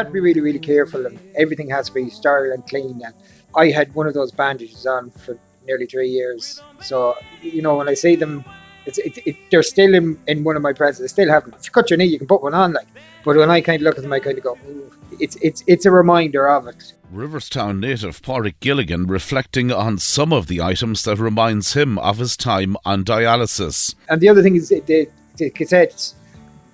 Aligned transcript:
have 0.00 0.08
to 0.08 0.12
be 0.12 0.20
really, 0.20 0.40
really 0.40 0.58
careful, 0.58 1.06
and 1.06 1.18
everything 1.36 1.70
has 1.70 1.86
to 1.88 1.94
be 1.94 2.10
sterile 2.10 2.52
and 2.52 2.66
clean. 2.66 3.00
And 3.04 3.14
I 3.54 3.70
had 3.70 3.94
one 3.94 4.06
of 4.06 4.14
those 4.14 4.32
bandages 4.32 4.86
on 4.86 5.10
for 5.10 5.38
nearly 5.66 5.86
three 5.86 6.08
years. 6.08 6.62
So, 6.80 7.16
you 7.42 7.62
know, 7.62 7.76
when 7.76 7.88
I 7.88 7.94
see 7.94 8.16
them, 8.16 8.44
it's, 8.86 8.98
it, 8.98 9.18
it, 9.26 9.36
they're 9.50 9.62
still 9.62 9.94
in, 9.94 10.18
in 10.26 10.42
one 10.42 10.56
of 10.56 10.62
my 10.62 10.72
presses. 10.72 11.00
They 11.00 11.06
still 11.08 11.28
have 11.28 11.44
them. 11.44 11.54
If 11.58 11.66
you 11.66 11.70
cut 11.70 11.90
your 11.90 11.98
knee, 11.98 12.06
you 12.06 12.18
can 12.18 12.26
put 12.26 12.42
one 12.42 12.54
on. 12.54 12.72
Like, 12.72 12.88
but 13.24 13.36
when 13.36 13.50
I 13.50 13.60
kind 13.60 13.80
of 13.80 13.82
look 13.82 13.96
at 13.96 14.02
them, 14.02 14.12
I 14.12 14.20
kind 14.20 14.38
of 14.38 14.44
go, 14.44 14.58
Ooh. 14.68 14.90
it's 15.20 15.36
it's 15.42 15.62
it's 15.66 15.84
a 15.84 15.90
reminder 15.90 16.48
of 16.48 16.66
it. 16.66 16.94
Riverstown 17.12 17.80
native 17.80 18.22
Pádraig 18.22 18.54
Gilligan 18.60 19.06
reflecting 19.06 19.70
on 19.70 19.98
some 19.98 20.32
of 20.32 20.46
the 20.46 20.62
items 20.62 21.02
that 21.02 21.18
reminds 21.18 21.74
him 21.74 21.98
of 21.98 22.18
his 22.18 22.36
time 22.36 22.76
on 22.84 23.04
dialysis. 23.04 23.94
And 24.08 24.20
the 24.20 24.28
other 24.28 24.42
thing 24.42 24.56
is 24.56 24.70
the, 24.70 25.08
the 25.36 25.50
cassettes. 25.50 26.14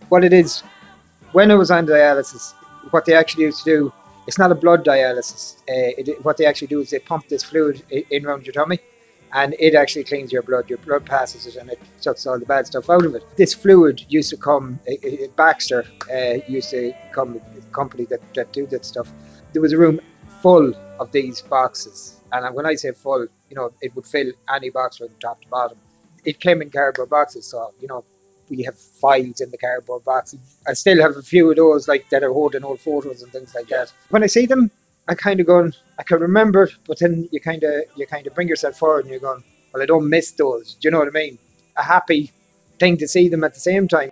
What 0.09 0.25
it 0.25 0.33
is, 0.33 0.61
when 1.33 1.51
I 1.51 1.55
was 1.55 1.71
on 1.71 1.87
dialysis, 1.87 2.55
what 2.91 3.05
they 3.05 3.15
actually 3.15 3.45
used 3.45 3.65
to 3.65 3.71
do, 3.71 3.93
it's 4.27 4.39
not 4.39 4.51
a 4.51 4.55
blood 4.55 4.85
dialysis. 4.85 5.59
Uh, 5.61 5.95
it, 5.99 6.25
what 6.25 6.37
they 6.37 6.47
actually 6.47 6.69
do 6.69 6.81
is 6.81 6.91
they 6.91 6.99
pump 6.99 7.29
this 7.29 7.43
fluid 7.43 7.83
in, 7.91 8.05
in 8.11 8.27
around 8.27 8.45
your 8.45 8.53
tummy 8.53 8.79
and 9.33 9.55
it 9.59 9.75
actually 9.75 10.05
cleans 10.05 10.33
your 10.33 10.43
blood. 10.43 10.69
Your 10.69 10.79
blood 10.79 11.05
passes 11.05 11.47
it 11.47 11.57
and 11.57 11.71
it 11.71 11.81
sucks 11.99 12.27
all 12.27 12.39
the 12.39 12.47
bad 12.47 12.67
stuff 12.67 12.89
out 12.91 13.05
of 13.05 13.15
it. 13.15 13.23
This 13.37 13.55
fluid 13.55 14.05
used 14.09 14.31
to 14.31 14.37
come, 14.37 14.79
Baxter 15.37 15.85
uh, 16.13 16.39
used 16.49 16.71
to 16.71 16.93
come, 17.13 17.41
company 17.73 18.05
that, 18.07 18.21
that 18.35 18.53
do 18.53 18.67
that 18.69 18.85
stuff. 18.85 19.11
There 19.53 19.63
was 19.63 19.73
a 19.73 19.79
room 19.79 20.01
full 20.41 20.73
of 20.99 21.13
these 21.13 21.43
boxes. 21.43 22.21
And 22.33 22.55
when 22.55 22.67
I 22.67 22.75
say 22.75 22.93
full, 22.93 23.27
you 23.51 23.57
know, 23.57 23.73
it 23.81 23.95
would 23.95 24.07
fill 24.07 24.33
any 24.53 24.71
box 24.71 24.99
from 24.99 25.09
top 25.21 25.41
to 25.43 25.49
bottom. 25.49 25.79
It 26.25 26.41
came 26.41 26.61
in 26.63 26.71
cardboard 26.71 27.11
boxes, 27.11 27.47
so, 27.47 27.73
you 27.81 27.89
know, 27.89 28.05
we 28.49 28.63
have 28.63 28.79
files 28.79 29.41
in 29.41 29.51
the 29.51 29.59
cardboard 29.59 30.05
boxes. 30.05 30.41
I 30.67 30.75
still 30.75 31.01
have 31.01 31.17
a 31.17 31.23
few 31.23 31.51
of 31.51 31.57
those, 31.57 31.89
like, 31.89 32.09
that 32.11 32.23
are 32.23 32.33
holding 32.33 32.65
old 32.65 32.81
photos 32.81 33.23
and 33.23 33.33
things 33.33 33.55
like 33.55 33.69
that. 33.69 33.93
When 34.11 34.23
I 34.23 34.27
see 34.27 34.47
them, 34.47 34.71
I 35.09 35.15
kind 35.15 35.39
of 35.41 35.47
going, 35.47 35.73
I 35.99 36.03
can 36.03 36.21
remember, 36.21 36.69
but 36.87 36.99
then 36.99 37.29
you 37.31 37.41
kind 37.41 37.63
of 37.63 37.85
you 37.95 38.07
kind 38.07 38.27
of 38.27 38.35
bring 38.35 38.49
yourself 38.49 38.77
forward 38.77 39.05
and 39.05 39.11
you're 39.11 39.21
going, 39.21 39.45
well, 39.73 39.83
I 39.83 39.87
don't 39.87 40.09
miss 40.09 40.33
those. 40.33 40.75
Do 40.75 40.87
you 40.87 40.91
know 40.91 40.99
what 40.99 41.09
I 41.09 41.13
mean? 41.13 41.39
A 41.77 41.83
happy 41.83 42.33
thing 42.79 42.97
to 42.99 43.07
see 43.07 43.29
them 43.29 43.45
at 43.45 43.55
the 43.55 43.61
same 43.61 43.87
time. 43.87 44.11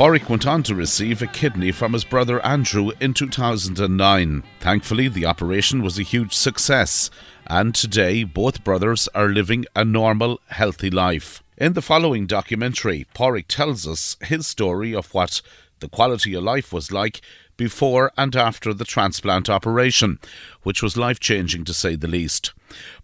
Pádraig 0.00 0.30
went 0.30 0.46
on 0.46 0.62
to 0.62 0.74
receive 0.74 1.20
a 1.20 1.26
kidney 1.26 1.70
from 1.72 1.92
his 1.92 2.04
brother 2.04 2.42
Andrew 2.42 2.90
in 3.00 3.12
2009. 3.12 4.42
Thankfully, 4.58 5.08
the 5.08 5.26
operation 5.26 5.82
was 5.82 5.98
a 5.98 6.02
huge 6.02 6.32
success, 6.32 7.10
and 7.46 7.74
today 7.74 8.24
both 8.24 8.64
brothers 8.64 9.08
are 9.14 9.28
living 9.28 9.66
a 9.76 9.84
normal, 9.84 10.40
healthy 10.46 10.88
life. 10.88 11.42
In 11.58 11.74
the 11.74 11.82
following 11.82 12.26
documentary, 12.26 13.08
Pádraig 13.14 13.44
tells 13.46 13.86
us 13.86 14.16
his 14.22 14.46
story 14.46 14.94
of 14.94 15.12
what 15.12 15.42
the 15.80 15.88
quality 15.90 16.32
of 16.32 16.44
life 16.44 16.72
was 16.72 16.90
like 16.90 17.20
before 17.58 18.10
and 18.16 18.34
after 18.34 18.72
the 18.72 18.86
transplant 18.86 19.50
operation, 19.50 20.18
which 20.62 20.82
was 20.82 20.96
life 20.96 21.20
changing 21.20 21.64
to 21.64 21.74
say 21.74 21.94
the 21.94 22.08
least. 22.08 22.54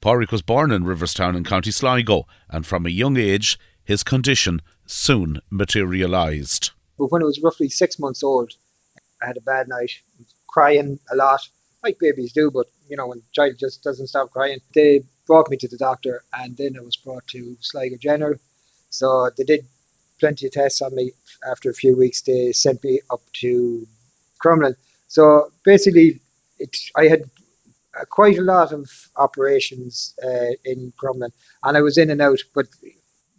Pádraig 0.00 0.32
was 0.32 0.40
born 0.40 0.72
in 0.72 0.84
Riverstown 0.84 1.36
in 1.36 1.44
County 1.44 1.72
Sligo, 1.72 2.26
and 2.48 2.64
from 2.64 2.86
a 2.86 2.88
young 2.88 3.18
age, 3.18 3.58
his 3.84 4.02
condition 4.02 4.62
soon 4.86 5.42
materialised. 5.50 6.70
But 6.98 7.10
when 7.10 7.22
it 7.22 7.26
was 7.26 7.42
roughly 7.42 7.68
six 7.68 7.98
months 7.98 8.22
old, 8.22 8.52
I 9.22 9.26
had 9.26 9.36
a 9.36 9.40
bad 9.42 9.68
night, 9.68 9.90
crying 10.46 10.98
a 11.12 11.16
lot, 11.16 11.48
like 11.82 11.98
babies 11.98 12.32
do, 12.32 12.50
but 12.50 12.66
you 12.88 12.96
know, 12.96 13.06
when 13.08 13.18
a 13.18 13.32
child 13.32 13.56
just 13.58 13.82
doesn't 13.82 14.08
stop 14.08 14.30
crying. 14.30 14.60
They 14.74 15.02
brought 15.26 15.50
me 15.50 15.56
to 15.58 15.68
the 15.68 15.76
doctor 15.76 16.22
and 16.32 16.56
then 16.56 16.76
I 16.78 16.82
was 16.82 16.96
brought 16.96 17.26
to 17.28 17.56
Sligo 17.60 17.96
General. 17.96 18.36
So 18.90 19.30
they 19.36 19.44
did 19.44 19.66
plenty 20.20 20.46
of 20.46 20.52
tests 20.52 20.80
on 20.80 20.94
me. 20.94 21.12
After 21.48 21.68
a 21.70 21.74
few 21.74 21.96
weeks, 21.96 22.22
they 22.22 22.52
sent 22.52 22.82
me 22.84 23.00
up 23.10 23.20
to 23.34 23.86
Crumlin. 24.42 24.76
So 25.08 25.50
basically, 25.64 26.20
it, 26.58 26.76
I 26.96 27.08
had 27.08 27.22
uh, 27.98 28.04
quite 28.08 28.38
a 28.38 28.42
lot 28.42 28.72
of 28.72 28.90
operations 29.16 30.14
uh, 30.24 30.52
in 30.64 30.92
Crumlin 31.00 31.32
and 31.64 31.76
I 31.76 31.82
was 31.82 31.98
in 31.98 32.10
and 32.10 32.22
out, 32.22 32.40
but 32.54 32.66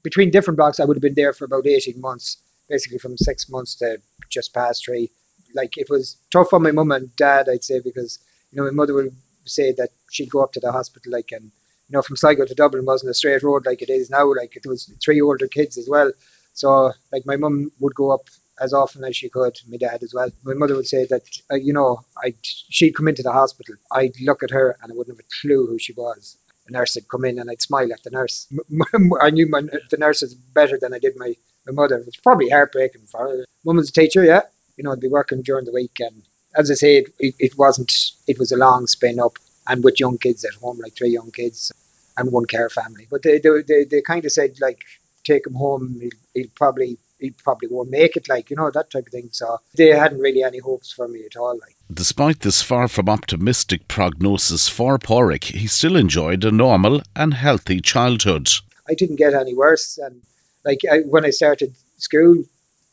between 0.03 0.31
different 0.31 0.57
blocks, 0.57 0.79
I 0.79 0.85
would 0.85 0.97
have 0.97 1.01
been 1.01 1.15
there 1.15 1.33
for 1.33 1.45
about 1.45 1.67
18 1.67 1.99
months 1.99 2.37
basically 2.69 2.97
from 2.97 3.17
six 3.17 3.49
months 3.49 3.75
to 3.75 3.97
just 4.29 4.53
past 4.53 4.85
three. 4.85 5.09
Like 5.55 5.77
it 5.77 5.89
was 5.89 6.17
tough 6.31 6.53
on 6.53 6.63
my 6.63 6.71
mum 6.71 6.91
and 6.91 7.15
dad, 7.15 7.47
I'd 7.49 7.63
say, 7.63 7.79
because 7.79 8.19
you 8.51 8.57
know 8.57 8.65
my 8.65 8.71
mother 8.71 8.93
would 8.93 9.15
say 9.45 9.71
that 9.73 9.89
she'd 10.11 10.29
go 10.29 10.43
up 10.43 10.51
to 10.53 10.59
the 10.59 10.71
hospital, 10.71 11.11
like, 11.11 11.31
and 11.31 11.43
you 11.43 11.93
know 11.93 12.01
from 12.01 12.17
Sligo 12.17 12.45
to 12.45 12.53
Dublin 12.53 12.85
wasn't 12.85 13.11
a 13.11 13.13
straight 13.13 13.43
road 13.43 13.65
like 13.65 13.81
it 13.81 13.89
is 13.89 14.09
now. 14.09 14.31
Like 14.33 14.55
it 14.55 14.65
was 14.65 14.91
three 15.03 15.21
older 15.21 15.47
kids 15.47 15.77
as 15.77 15.87
well, 15.89 16.11
so 16.53 16.91
like 17.11 17.25
my 17.25 17.37
mum 17.37 17.71
would 17.79 17.95
go 17.95 18.11
up 18.11 18.27
as 18.59 18.73
often 18.73 19.03
as 19.03 19.15
she 19.15 19.29
could. 19.29 19.57
My 19.69 19.77
dad 19.77 20.03
as 20.03 20.13
well. 20.13 20.29
My 20.43 20.53
mother 20.53 20.75
would 20.75 20.87
say 20.87 21.05
that 21.05 21.23
uh, 21.51 21.55
you 21.55 21.73
know 21.73 22.01
I 22.23 22.33
she'd 22.43 22.95
come 22.95 23.07
into 23.07 23.23
the 23.23 23.31
hospital, 23.31 23.75
I'd 23.91 24.19
look 24.21 24.43
at 24.43 24.51
her 24.51 24.77
and 24.81 24.91
I 24.91 24.95
wouldn't 24.95 25.17
have 25.17 25.25
a 25.25 25.41
clue 25.41 25.65
who 25.67 25.79
she 25.79 25.93
was. 25.93 26.37
A 26.67 26.71
nurse 26.71 26.95
would 26.95 27.07
come 27.07 27.23
in 27.23 27.39
and 27.39 27.49
I'd 27.49 27.61
smile 27.61 27.93
at 27.93 28.03
the 28.03 28.09
nurse. 28.09 28.51
I 29.21 29.29
knew 29.29 29.47
my, 29.47 29.61
the 29.89 29.97
nurse 29.97 30.21
was 30.21 30.35
better 30.35 30.77
than 30.77 30.93
I 30.93 30.99
did 30.99 31.13
my 31.15 31.35
my 31.67 31.73
mother. 31.73 32.03
It's 32.07 32.17
probably 32.17 32.49
heartbreaking 32.49 33.07
for 33.07 33.19
her. 33.19 33.45
Mum 33.65 33.77
was 33.77 33.89
a 33.89 33.93
teacher, 33.93 34.23
yeah. 34.23 34.41
You 34.77 34.83
know, 34.83 34.91
I'd 34.91 34.99
be 34.99 35.07
working 35.07 35.41
during 35.41 35.65
the 35.65 35.71
week, 35.71 35.99
and 35.99 36.23
as 36.55 36.71
I 36.71 36.75
say, 36.75 36.97
it, 36.97 37.09
it, 37.19 37.35
it 37.39 37.57
wasn't. 37.57 37.93
It 38.27 38.39
was 38.39 38.51
a 38.51 38.57
long 38.57 38.87
spin 38.87 39.19
up, 39.19 39.37
and 39.67 39.83
with 39.83 39.99
young 39.99 40.17
kids 40.17 40.45
at 40.45 40.53
home, 40.55 40.79
like 40.79 40.95
three 40.95 41.09
young 41.09 41.31
kids, 41.31 41.71
and 42.15 42.31
one 42.31 42.45
care 42.45 42.69
family. 42.69 43.07
But 43.09 43.23
they 43.23 43.39
they 43.39 43.61
they, 43.67 43.83
they 43.85 44.01
kind 44.01 44.23
of 44.25 44.31
said 44.31 44.59
like, 44.61 44.79
take 45.23 45.47
him 45.47 45.55
home. 45.55 45.99
He'll, 45.99 46.19
he'll 46.33 46.51
probably 46.55 46.99
he 47.19 47.31
probably 47.31 47.67
won't 47.71 47.89
make 47.89 48.15
it, 48.15 48.29
like, 48.29 48.49
you 48.49 48.55
know, 48.55 48.69
that 48.69 48.91
type 48.91 49.07
of 49.07 49.11
thing. 49.11 49.29
So 49.31 49.57
they 49.75 49.87
hadn't 49.87 50.19
really 50.19 50.43
any 50.43 50.59
hopes 50.59 50.91
for 50.91 51.07
me 51.07 51.23
at 51.25 51.35
all, 51.35 51.57
like. 51.59 51.75
Despite 51.91 52.41
this 52.41 52.61
far 52.61 52.87
from 52.87 53.09
optimistic 53.09 53.87
prognosis 53.87 54.67
for 54.67 54.99
Pádraig, 54.99 55.45
he 55.45 55.67
still 55.67 55.95
enjoyed 55.95 56.43
a 56.43 56.51
normal 56.51 57.01
and 57.15 57.33
healthy 57.33 57.81
childhood. 57.81 58.49
I 58.87 58.93
didn't 58.93 59.15
get 59.15 59.33
any 59.33 59.55
worse, 59.55 59.97
and 59.97 60.21
like 60.67 60.81
I, 60.91 60.97
when 61.13 61.25
I 61.25 61.31
started 61.31 61.75
school, 61.97 62.43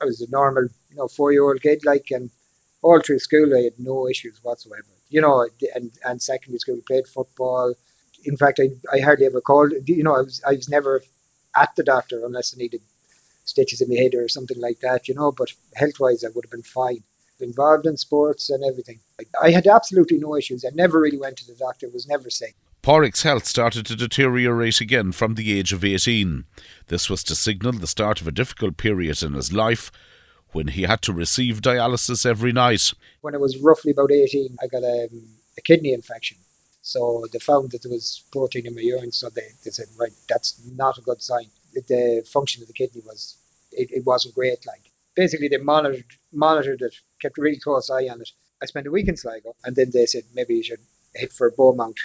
I 0.00 0.04
was 0.06 0.20
a 0.20 0.30
normal, 0.30 0.64
you 0.90 0.96
know, 0.96 1.08
four 1.08 1.32
year 1.32 1.44
old 1.44 1.60
kid, 1.60 1.84
like, 1.84 2.06
and 2.10 2.30
all 2.82 3.00
through 3.00 3.18
school 3.18 3.54
I 3.56 3.62
had 3.62 3.78
no 3.78 4.08
issues 4.08 4.38
whatsoever. 4.42 4.92
You 5.10 5.20
know, 5.20 5.46
and 5.74 5.92
and 6.04 6.22
secondary 6.22 6.58
school 6.58 6.80
played 6.86 7.06
football. 7.06 7.74
In 8.24 8.36
fact, 8.36 8.60
I, 8.64 8.68
I 8.96 9.00
hardly 9.00 9.26
ever 9.26 9.40
called. 9.40 9.72
You 9.86 10.04
know, 10.04 10.16
I 10.16 10.22
was 10.22 10.42
I 10.46 10.52
was 10.52 10.68
never 10.68 11.02
at 11.56 11.74
the 11.76 11.84
doctor 11.84 12.24
unless 12.24 12.54
I 12.54 12.58
needed 12.58 12.80
stitches 13.44 13.80
in 13.80 13.88
my 13.90 13.96
head 13.96 14.14
or 14.14 14.28
something 14.28 14.60
like 14.60 14.80
that. 14.80 15.08
You 15.08 15.14
know, 15.14 15.30
but 15.32 15.52
health 15.74 16.00
wise, 16.00 16.24
I 16.24 16.28
would 16.34 16.46
have 16.46 16.56
been 16.58 16.62
fine. 16.62 17.04
Involved 17.40 17.84
in 17.84 17.96
sports 17.96 18.48
and 18.48 18.62
everything. 18.64 19.00
I 19.42 19.50
had 19.50 19.66
absolutely 19.66 20.18
no 20.18 20.36
issues. 20.36 20.64
I 20.64 20.70
never 20.72 21.00
really 21.00 21.18
went 21.18 21.36
to 21.38 21.46
the 21.46 21.56
doctor. 21.66 21.88
Was 21.92 22.06
never 22.08 22.30
sick. 22.30 22.54
Pádraig's 22.84 23.22
health 23.22 23.46
started 23.46 23.86
to 23.86 23.96
deteriorate 23.96 24.78
again 24.78 25.10
from 25.12 25.36
the 25.36 25.58
age 25.58 25.72
of 25.72 25.82
18. 25.82 26.44
This 26.88 27.08
was 27.08 27.24
to 27.24 27.34
signal 27.34 27.72
the 27.72 27.86
start 27.86 28.20
of 28.20 28.28
a 28.28 28.30
difficult 28.30 28.76
period 28.76 29.22
in 29.22 29.32
his 29.32 29.54
life 29.54 29.90
when 30.52 30.68
he 30.68 30.82
had 30.82 31.00
to 31.00 31.12
receive 31.14 31.62
dialysis 31.62 32.26
every 32.26 32.52
night. 32.52 32.92
When 33.22 33.34
I 33.34 33.38
was 33.38 33.56
roughly 33.56 33.92
about 33.92 34.12
18, 34.12 34.58
I 34.62 34.66
got 34.66 34.82
a, 34.82 35.08
a 35.56 35.62
kidney 35.62 35.94
infection. 35.94 36.36
So 36.82 37.24
they 37.32 37.38
found 37.38 37.70
that 37.70 37.84
there 37.84 37.90
was 37.90 38.22
protein 38.30 38.66
in 38.66 38.74
my 38.74 38.82
urine, 38.82 39.12
so 39.12 39.30
they, 39.30 39.48
they 39.64 39.70
said, 39.70 39.86
right, 39.98 40.12
that's 40.28 40.60
not 40.76 40.98
a 40.98 41.00
good 41.00 41.22
sign. 41.22 41.46
The 41.72 42.22
function 42.30 42.60
of 42.60 42.68
the 42.68 42.74
kidney 42.74 43.00
was, 43.06 43.38
it, 43.72 43.90
it 43.92 44.04
wasn't 44.04 44.34
great. 44.34 44.66
Like 44.66 44.92
Basically, 45.14 45.48
they 45.48 45.56
monitored, 45.56 46.04
monitored 46.34 46.82
it, 46.82 46.96
kept 47.18 47.38
a 47.38 47.40
really 47.40 47.58
close 47.58 47.88
eye 47.88 48.08
on 48.08 48.20
it. 48.20 48.32
I 48.62 48.66
spent 48.66 48.86
a 48.86 48.90
week 48.90 49.08
in 49.08 49.16
Sligo, 49.16 49.56
and 49.64 49.74
then 49.74 49.90
they 49.94 50.04
said, 50.04 50.24
maybe 50.34 50.56
you 50.56 50.62
should 50.62 50.80
hit 51.14 51.32
for 51.32 51.50
Beaumont 51.50 51.96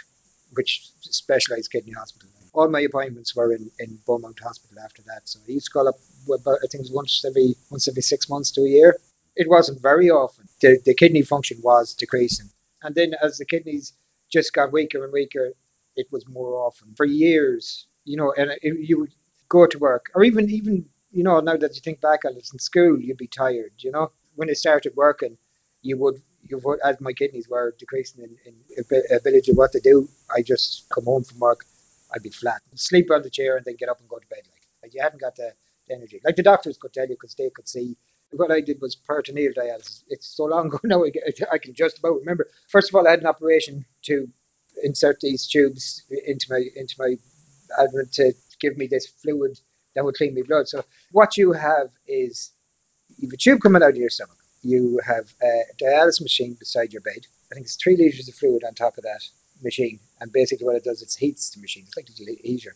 which 0.54 0.90
specialised 1.02 1.72
kidney 1.72 1.94
hospital. 1.94 2.30
All 2.54 2.68
my 2.70 2.82
appointments 2.82 3.36
were 3.36 3.54
in, 3.54 3.70
in 3.80 4.00
Beaumont 4.06 4.40
Hospital 4.42 4.78
after 4.84 5.02
that. 5.04 5.22
So 5.26 5.40
I 5.48 5.52
used 5.52 5.68
to 5.68 5.72
call 5.72 5.88
up 5.88 5.96
about 6.28 6.60
I 6.64 6.68
think 6.68 6.88
once 6.92 7.24
every 7.26 7.56
once 7.70 7.88
every 7.88 8.02
six 8.02 8.30
months 8.30 8.52
to 8.52 8.62
a 8.62 8.70
year. 8.70 8.98
It 9.36 9.50
wasn't 9.50 9.82
very 9.82 10.10
often. 10.10 10.46
The, 10.60 10.80
the 10.84 10.94
kidney 10.94 11.22
function 11.22 11.60
was 11.64 11.94
decreasing. 11.94 12.50
And 12.82 12.96
then 12.96 13.14
as 13.24 13.38
the 13.38 13.46
kidneys 13.46 13.94
just 14.30 14.54
got 14.54 14.74
weaker 14.74 15.04
and 15.04 15.14
weaker, 15.14 15.54
it 15.96 16.08
was 16.12 16.28
more 16.28 16.56
often. 16.56 16.94
For 16.96 17.06
years, 17.06 17.88
you 18.04 18.18
know, 18.18 18.34
and 18.38 18.52
it, 18.62 18.80
you 18.80 19.00
would 19.00 19.14
go 19.48 19.66
to 19.66 19.80
work 19.80 20.12
or 20.14 20.24
even 20.24 20.50
even 20.50 20.86
you 21.12 21.24
know, 21.24 21.40
now 21.40 21.58
that 21.58 21.76
you 21.76 21.82
think 21.82 22.02
back 22.02 22.26
on 22.26 22.34
it 22.34 22.50
in 22.54 22.60
school, 22.60 23.00
you'd 23.00 23.18
be 23.18 23.28
tired, 23.28 23.74
you 23.80 23.92
know. 23.92 24.12
When 24.36 24.50
I 24.50 24.54
started 24.54 24.96
working, 24.96 25.38
you 25.82 25.98
would 25.98 26.22
as 26.84 27.00
my 27.00 27.14
kidneys 27.14 27.48
were 27.50 27.76
decreasing 27.78 28.24
in, 28.24 28.38
in 28.46 29.16
ability 29.16 29.52
of 29.52 29.58
what 29.58 29.72
to 29.74 29.80
do, 29.80 30.10
I 30.36 30.42
just 30.42 30.88
come 30.90 31.06
home 31.06 31.24
from 31.24 31.40
work, 31.40 31.66
I'd 32.14 32.24
be 32.24 32.30
flat, 32.30 32.62
sleep 32.76 33.12
on 33.12 33.22
the 33.22 33.30
chair, 33.30 33.58
and 33.58 33.66
then 33.66 33.76
get 33.78 33.90
up 33.90 34.00
and 34.00 34.10
go 34.10 34.18
to 34.18 34.28
bed. 34.28 34.42
Like, 34.52 34.64
like 34.84 34.94
you 34.94 35.02
hadn't 35.02 35.22
got 35.22 35.36
the, 35.36 35.54
the 35.88 35.96
energy. 35.96 36.20
Like 36.24 36.36
the 36.36 36.44
doctors 36.44 36.78
could 36.78 36.94
tell 36.94 37.08
you 37.08 37.16
because 37.16 37.36
they 37.36 37.50
could 37.50 37.68
see. 37.68 37.98
What 38.32 38.52
I 38.52 38.62
did 38.62 38.80
was 38.80 38.96
peritoneal 38.96 39.54
dialysis. 39.54 40.04
It's 40.08 40.28
so 40.28 40.46
long 40.46 40.68
ago 40.74 40.80
now, 40.84 41.04
I, 41.52 41.58
can 41.58 41.74
just 41.74 41.98
about 41.98 42.20
remember. 42.20 42.48
First 42.68 42.90
of 42.90 42.96
all, 42.96 43.08
I 43.08 43.12
had 43.12 43.22
an 43.22 43.26
operation 43.26 43.86
to 44.04 44.28
insert 44.84 45.20
these 45.22 45.48
tubes 45.48 46.04
into 46.28 46.48
my 46.50 46.64
into 46.76 46.96
my 47.00 47.16
abdomen 47.80 48.08
to 48.14 48.34
give 48.60 48.78
me 48.78 48.88
this 48.88 49.08
fluid 49.08 49.60
that 49.96 50.06
would 50.06 50.16
clean 50.16 50.36
my 50.36 50.42
blood. 50.48 50.68
So 50.68 50.84
what 51.12 51.38
you 51.38 51.54
have 51.54 51.90
is 52.08 52.52
you 53.18 53.28
have 53.28 53.34
a 53.34 53.38
tube 53.38 53.62
coming 53.62 53.82
out 53.82 53.92
of 53.92 53.98
your 53.98 54.10
stomach. 54.10 54.38
You 54.62 55.00
have 55.06 55.34
a 55.42 55.64
dialysis 55.82 56.22
machine 56.22 56.56
beside 56.60 56.94
your 56.94 57.02
bed. 57.02 57.28
I 57.52 57.56
think 57.56 57.66
it's 57.66 57.76
three 57.76 57.96
liters 57.96 58.28
of 58.28 58.36
fluid 58.36 58.64
on 58.66 58.74
top 58.74 58.98
of 58.98 59.04
that 59.04 59.22
machine. 59.64 60.00
And 60.20 60.32
basically 60.32 60.66
what 60.66 60.76
it 60.76 60.84
does, 60.84 61.02
it 61.02 61.16
heats 61.18 61.50
the 61.50 61.62
machine. 61.62 61.86
It's 61.88 61.98
like 61.98 62.10
a 62.10 62.48
heater. 62.48 62.76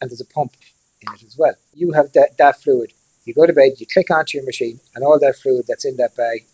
And 0.00 0.10
there's 0.10 0.20
a 0.20 0.26
pump 0.26 0.52
in 1.00 1.12
it 1.14 1.22
as 1.22 1.36
well. 1.38 1.54
You 1.74 1.92
have 1.92 2.12
that, 2.12 2.36
that 2.38 2.60
fluid. 2.60 2.92
You 3.24 3.34
go 3.34 3.46
to 3.46 3.52
bed, 3.52 3.72
you 3.78 3.86
click 3.86 4.10
onto 4.10 4.38
your 4.38 4.46
machine, 4.46 4.80
and 4.94 5.04
all 5.04 5.18
that 5.20 5.36
fluid 5.36 5.66
that's 5.68 5.84
in 5.84 5.96
that 5.98 6.16
bag 6.16 6.46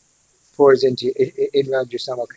pours 0.57 0.83
into 0.83 1.13
in 1.55 1.73
around 1.73 1.93
your 1.93 1.99
stomach. 1.99 2.35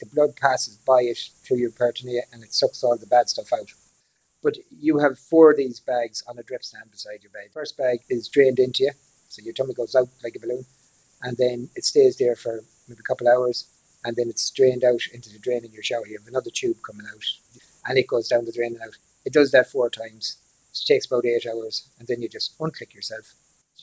The 0.00 0.06
blood 0.06 0.36
passes 0.36 0.76
by 0.76 1.02
it 1.02 1.18
through 1.44 1.58
your 1.58 1.70
peritoneum 1.70 2.24
and 2.32 2.42
it 2.42 2.54
sucks 2.54 2.82
all 2.82 2.96
the 2.96 3.06
bad 3.06 3.28
stuff 3.28 3.52
out. 3.52 3.72
But 4.42 4.56
you 4.70 4.98
have 4.98 5.18
four 5.18 5.50
of 5.50 5.58
these 5.58 5.80
bags 5.80 6.22
on 6.26 6.38
a 6.38 6.42
drip 6.42 6.64
stand 6.64 6.90
beside 6.90 7.22
your 7.22 7.32
bed. 7.32 7.50
First 7.52 7.76
bag 7.76 8.00
is 8.08 8.28
drained 8.28 8.58
into 8.58 8.84
you, 8.84 8.92
so 9.28 9.42
your 9.42 9.52
tummy 9.52 9.74
goes 9.74 9.94
out 9.94 10.08
like 10.24 10.34
a 10.36 10.40
balloon, 10.40 10.64
and 11.22 11.36
then 11.36 11.70
it 11.76 11.84
stays 11.84 12.18
there 12.18 12.36
for 12.36 12.62
maybe 12.88 13.00
a 13.00 13.02
couple 13.08 13.28
hours, 13.28 13.66
and 14.04 14.16
then 14.16 14.28
it's 14.28 14.50
drained 14.50 14.84
out 14.84 15.02
into 15.12 15.30
the 15.30 15.38
drain 15.38 15.64
in 15.64 15.72
your 15.72 15.82
shower. 15.82 16.06
You 16.06 16.18
have 16.18 16.28
another 16.28 16.50
tube 16.52 16.78
coming 16.86 17.06
out, 17.12 17.24
and 17.86 17.98
it 17.98 18.06
goes 18.06 18.28
down 18.28 18.44
the 18.44 18.52
drain 18.52 18.74
and 18.74 18.82
out. 18.82 18.96
It 19.24 19.32
does 19.32 19.50
that 19.52 19.70
four 19.70 19.90
times. 19.90 20.38
It 20.72 20.80
takes 20.86 21.06
about 21.06 21.26
eight 21.26 21.46
hours, 21.46 21.88
and 21.98 22.08
then 22.08 22.22
you 22.22 22.28
just 22.28 22.58
unclick 22.58 22.94
yourself. 22.94 23.34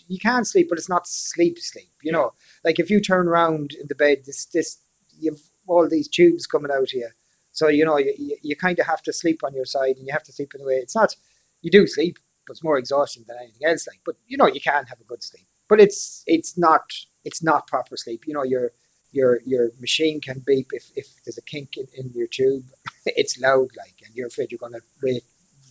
You 0.08 0.20
can't 0.20 0.48
sleep, 0.48 0.70
but 0.70 0.78
it's 0.78 0.90
not 0.90 1.08
sleep 1.08 1.58
sleep. 1.60 1.92
You 2.04 2.12
know, 2.12 2.34
like 2.64 2.80
if 2.80 2.90
you 2.90 3.02
turn 3.02 3.28
around 3.28 3.74
in 3.74 3.88
the 3.88 3.96
bed, 3.96 4.24
this 4.26 4.46
this 4.46 4.78
you've 5.20 5.42
all 5.68 5.88
these 5.90 6.08
tubes 6.08 6.48
coming 6.48 6.72
out 6.72 6.92
here 6.92 7.14
so 7.58 7.70
you 7.70 7.84
know 7.84 7.98
you, 7.98 8.38
you 8.44 8.56
kind 8.56 8.78
of 8.78 8.86
have 8.86 9.02
to 9.02 9.12
sleep 9.12 9.44
on 9.44 9.56
your 9.56 9.66
side, 9.66 9.98
and 9.98 10.06
you 10.06 10.14
have 10.14 10.22
to 10.26 10.32
sleep 10.32 10.54
in 10.54 10.62
a 10.62 10.64
way. 10.64 10.76
It's 10.76 10.96
not 10.96 11.16
you 11.64 11.72
do 11.72 11.88
sleep, 11.88 12.20
but 12.46 12.54
it's 12.54 12.64
more 12.64 12.78
exhausting 12.78 13.26
than 13.28 13.38
anything 13.42 13.68
else. 13.68 13.88
Like, 13.88 14.02
but 14.06 14.16
you 14.28 14.38
know 14.38 14.46
you 14.46 14.62
can 14.62 14.86
have 14.86 15.02
a 15.02 15.04
good 15.04 15.24
sleep, 15.24 15.48
but 15.70 15.80
it's 15.80 16.24
it's 16.28 16.58
not 16.58 16.94
it's 17.24 17.44
not 17.44 17.68
proper 17.68 17.98
sleep. 17.98 18.24
You 18.28 18.34
know 18.34 18.44
your 18.44 18.72
your 19.12 19.40
your 19.46 19.72
machine 19.80 20.22
can 20.22 20.44
beep 20.46 20.68
if, 20.72 20.92
if 20.96 21.08
there's 21.26 21.38
a 21.38 21.42
kink 21.42 21.78
in, 21.78 21.88
in 21.98 22.12
your 22.14 22.28
tube. 22.28 22.66
it's 23.06 23.40
loud, 23.40 23.70
like, 23.78 23.96
and 24.06 24.16
you're 24.16 24.28
afraid 24.28 24.52
you're 24.52 24.60
going 24.60 24.74
to 24.74 24.82
wake 25.02 25.24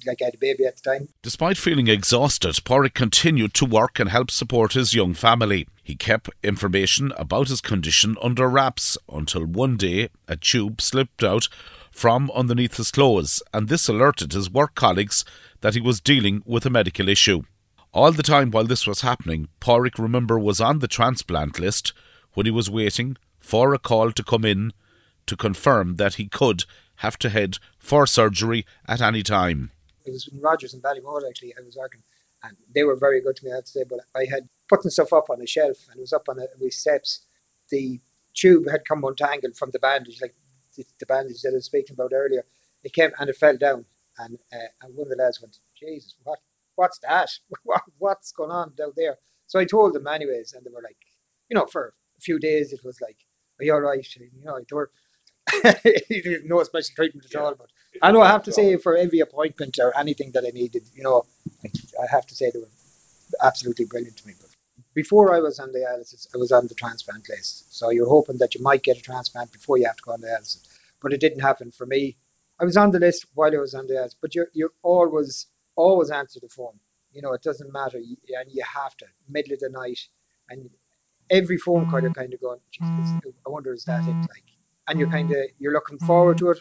like 0.06 0.22
I 0.22 0.26
had 0.26 0.34
a 0.34 0.38
baby 0.38 0.64
at 0.64 0.76
the 0.76 0.90
time. 0.90 1.08
Despite 1.22 1.56
feeling 1.56 1.88
exhausted, 1.88 2.54
Pádraig 2.64 2.94
continued 2.94 3.54
to 3.54 3.64
work 3.64 3.98
and 3.98 4.10
help 4.10 4.31
support 4.31 4.75
his 4.75 4.94
young 4.94 5.14
family. 5.14 5.66
He 5.82 5.96
kept 5.96 6.31
information 6.43 7.12
about 7.16 7.48
his 7.48 7.60
condition 7.60 8.16
under 8.22 8.48
wraps 8.48 8.98
until 9.10 9.46
one 9.46 9.76
day 9.76 10.10
a 10.28 10.37
tube 10.37 10.81
slipped 10.81 11.25
out 11.25 11.48
from 11.90 12.31
underneath 12.34 12.76
his 12.76 12.90
clothes, 12.90 13.43
and 13.54 13.69
this 13.69 13.88
alerted 13.88 14.32
his 14.32 14.50
work 14.50 14.75
colleagues 14.75 15.25
that 15.62 15.75
he 15.75 15.81
was 15.81 16.00
dealing 16.00 16.43
with 16.44 16.66
a 16.66 16.70
medical 16.70 17.08
issue. 17.08 17.43
All 17.96 18.12
the 18.12 18.22
time 18.22 18.50
while 18.50 18.66
this 18.66 18.87
was 18.87 19.00
happening, 19.00 19.48
Pádraig, 19.58 19.98
remember, 19.98 20.38
was 20.38 20.60
on 20.60 20.81
the 20.81 20.87
transplant 20.87 21.58
list 21.58 21.94
when 22.34 22.44
he 22.44 22.52
was 22.52 22.69
waiting 22.69 23.16
for 23.38 23.72
a 23.72 23.78
call 23.78 24.12
to 24.12 24.22
come 24.22 24.44
in 24.44 24.75
to 25.25 25.34
confirm 25.34 25.96
that 25.96 26.16
he 26.16 26.28
could 26.28 26.64
have 26.96 27.19
to 27.20 27.31
head 27.31 27.56
for 27.78 28.06
surgery 28.06 28.66
at 28.87 29.00
any 29.00 29.22
time. 29.22 29.70
It 30.04 30.10
was 30.10 30.28
in 30.28 30.43
Rogers 30.43 30.75
and 30.75 30.82
Ballymote 30.82 31.26
actually. 31.26 31.54
I 31.58 31.64
was 31.64 31.75
working, 31.75 32.02
and 32.43 32.58
they 32.75 32.84
were 32.84 32.96
very 32.96 33.22
good 33.22 33.37
to 33.37 33.46
me. 33.46 33.50
I 33.50 33.54
have 33.54 33.64
to 33.64 33.70
say, 33.70 33.84
but 33.88 34.00
I 34.14 34.26
had 34.26 34.50
putting 34.69 34.90
stuff 34.90 35.14
up 35.14 35.31
on 35.31 35.40
a 35.40 35.46
shelf, 35.46 35.78
and 35.88 35.96
it 35.96 36.02
was 36.02 36.12
up 36.12 36.28
on 36.28 36.38
a, 36.38 36.44
with 36.60 36.75
steps. 36.75 37.25
The 37.70 37.98
tube 38.34 38.69
had 38.69 38.84
come 38.84 39.04
untangled 39.04 39.56
from 39.56 39.70
the 39.70 39.78
bandage, 39.78 40.20
like 40.20 40.34
the, 40.76 40.84
the 41.00 41.06
bandage 41.06 41.40
that 41.40 41.52
I 41.52 41.54
was 41.54 41.64
speaking 41.64 41.94
about 41.94 42.12
earlier. 42.12 42.44
It 42.84 42.93
came 42.93 43.12
and 43.19 43.31
it 43.31 43.37
fell 43.37 43.56
down, 43.56 43.87
and 44.19 44.37
uh, 44.52 44.69
and 44.82 44.94
one 44.94 45.06
of 45.06 45.16
the 45.16 45.22
lads 45.25 45.40
went, 45.40 45.56
"Jesus, 45.81 46.14
what? 46.25 46.40
What's 46.76 46.99
that? 47.00 47.31
what, 47.64 47.82
what's 47.99 48.32
going 48.32 48.50
on 48.50 48.75
down 48.76 48.93
there?" 48.96 49.17
So 49.46 49.58
I 49.58 49.64
told 49.64 49.94
them 49.94 50.06
anyways, 50.06 50.52
and 50.52 50.64
they 50.64 50.70
were 50.70 50.82
like, 50.82 50.99
you 51.49 51.56
know, 51.56 51.67
for 51.67 51.94
a 52.17 52.20
few 52.20 52.38
days 52.38 52.73
it 52.73 52.81
was 52.84 53.00
like, 53.00 53.19
"Are 53.58 53.64
you 53.64 53.75
all 53.75 53.81
right?" 53.81 54.06
You 54.17 54.31
know, 54.44 54.58
they 54.58 54.75
were 54.75 54.90
no 56.44 56.62
special 56.62 56.94
treatment 56.94 57.26
at 57.26 57.34
yeah. 57.34 57.40
all. 57.40 57.55
But 57.55 57.69
I 58.02 58.12
know 58.12 58.23
I 58.23 58.28
have 58.28 58.43
to 58.44 58.52
say, 58.52 58.76
for 58.76 58.96
every 58.96 59.20
appointment 59.20 59.78
or 59.81 59.96
anything 59.99 60.32
that 60.32 60.44
I 60.46 60.50
needed, 60.50 60.88
you 60.94 61.02
know, 61.02 61.25
I 61.64 62.06
have 62.11 62.26
to 62.26 62.34
say 62.34 62.50
they 62.50 62.58
were 62.58 62.69
absolutely 63.43 63.84
brilliant 63.84 64.17
to 64.19 64.26
me. 64.26 64.34
But 64.40 64.50
before 64.94 65.34
I 65.34 65.40
was 65.40 65.58
on 65.58 65.72
dialysis, 65.72 66.26
I 66.34 66.38
was 66.38 66.52
on 66.52 66.67
the 66.67 66.75
transplant 66.75 67.29
list. 67.29 67.76
So 67.76 67.90
you're 67.90 68.08
hoping 68.08 68.38
that 68.38 68.55
you 68.55 68.62
might 68.62 68.82
get 68.82 68.99
a 68.99 69.02
transplant 69.02 69.52
before 69.52 69.79
you 69.79 69.87
have 69.87 69.96
to 69.96 70.02
go 70.02 70.12
on 70.12 70.22
dialysis. 70.22 70.67
But 71.00 71.12
it 71.12 71.20
didn't 71.20 71.40
happen 71.40 71.70
for 71.70 71.87
me. 71.87 72.17
I 72.58 72.64
was 72.64 72.76
on 72.76 72.90
the 72.90 72.99
list 72.99 73.26
while 73.34 73.55
I 73.55 73.58
was 73.58 73.75
on 73.75 73.87
dialysis, 73.87 74.17
but 74.20 74.34
you're, 74.34 74.49
you're 74.55 74.72
always, 74.82 75.46
always 75.76 76.11
answer 76.11 76.40
the 76.40 76.49
phone. 76.49 76.78
You 77.12 77.23
know, 77.23 77.32
it 77.32 77.43
doesn't 77.43 77.73
matter. 77.73 77.99
And 77.99 78.50
you 78.50 78.64
have 78.75 78.96
to, 78.99 79.06
middle 79.28 79.55
of 79.55 79.61
the 79.61 79.70
night. 79.70 80.00
And 80.50 80.70
every 81.31 81.58
phone 81.58 81.88
call, 81.88 82.00
you're 82.00 82.11
mm. 82.11 82.17
kind 82.17 82.34
of 82.34 82.40
going, 82.40 82.61
Jesus, 82.70 82.88
mm. 82.88 83.32
I 83.46 83.50
wonder, 83.50 83.73
is 83.73 83.84
that 83.84 84.02
it? 84.02 84.12
Like, 84.12 84.44
and 84.88 84.99
you're 84.99 85.11
kind 85.11 85.31
of, 85.31 85.37
mm. 85.37 85.49
you're 85.58 85.73
looking 85.73 85.99
forward 85.99 86.38
to 86.38 86.50
it. 86.50 86.58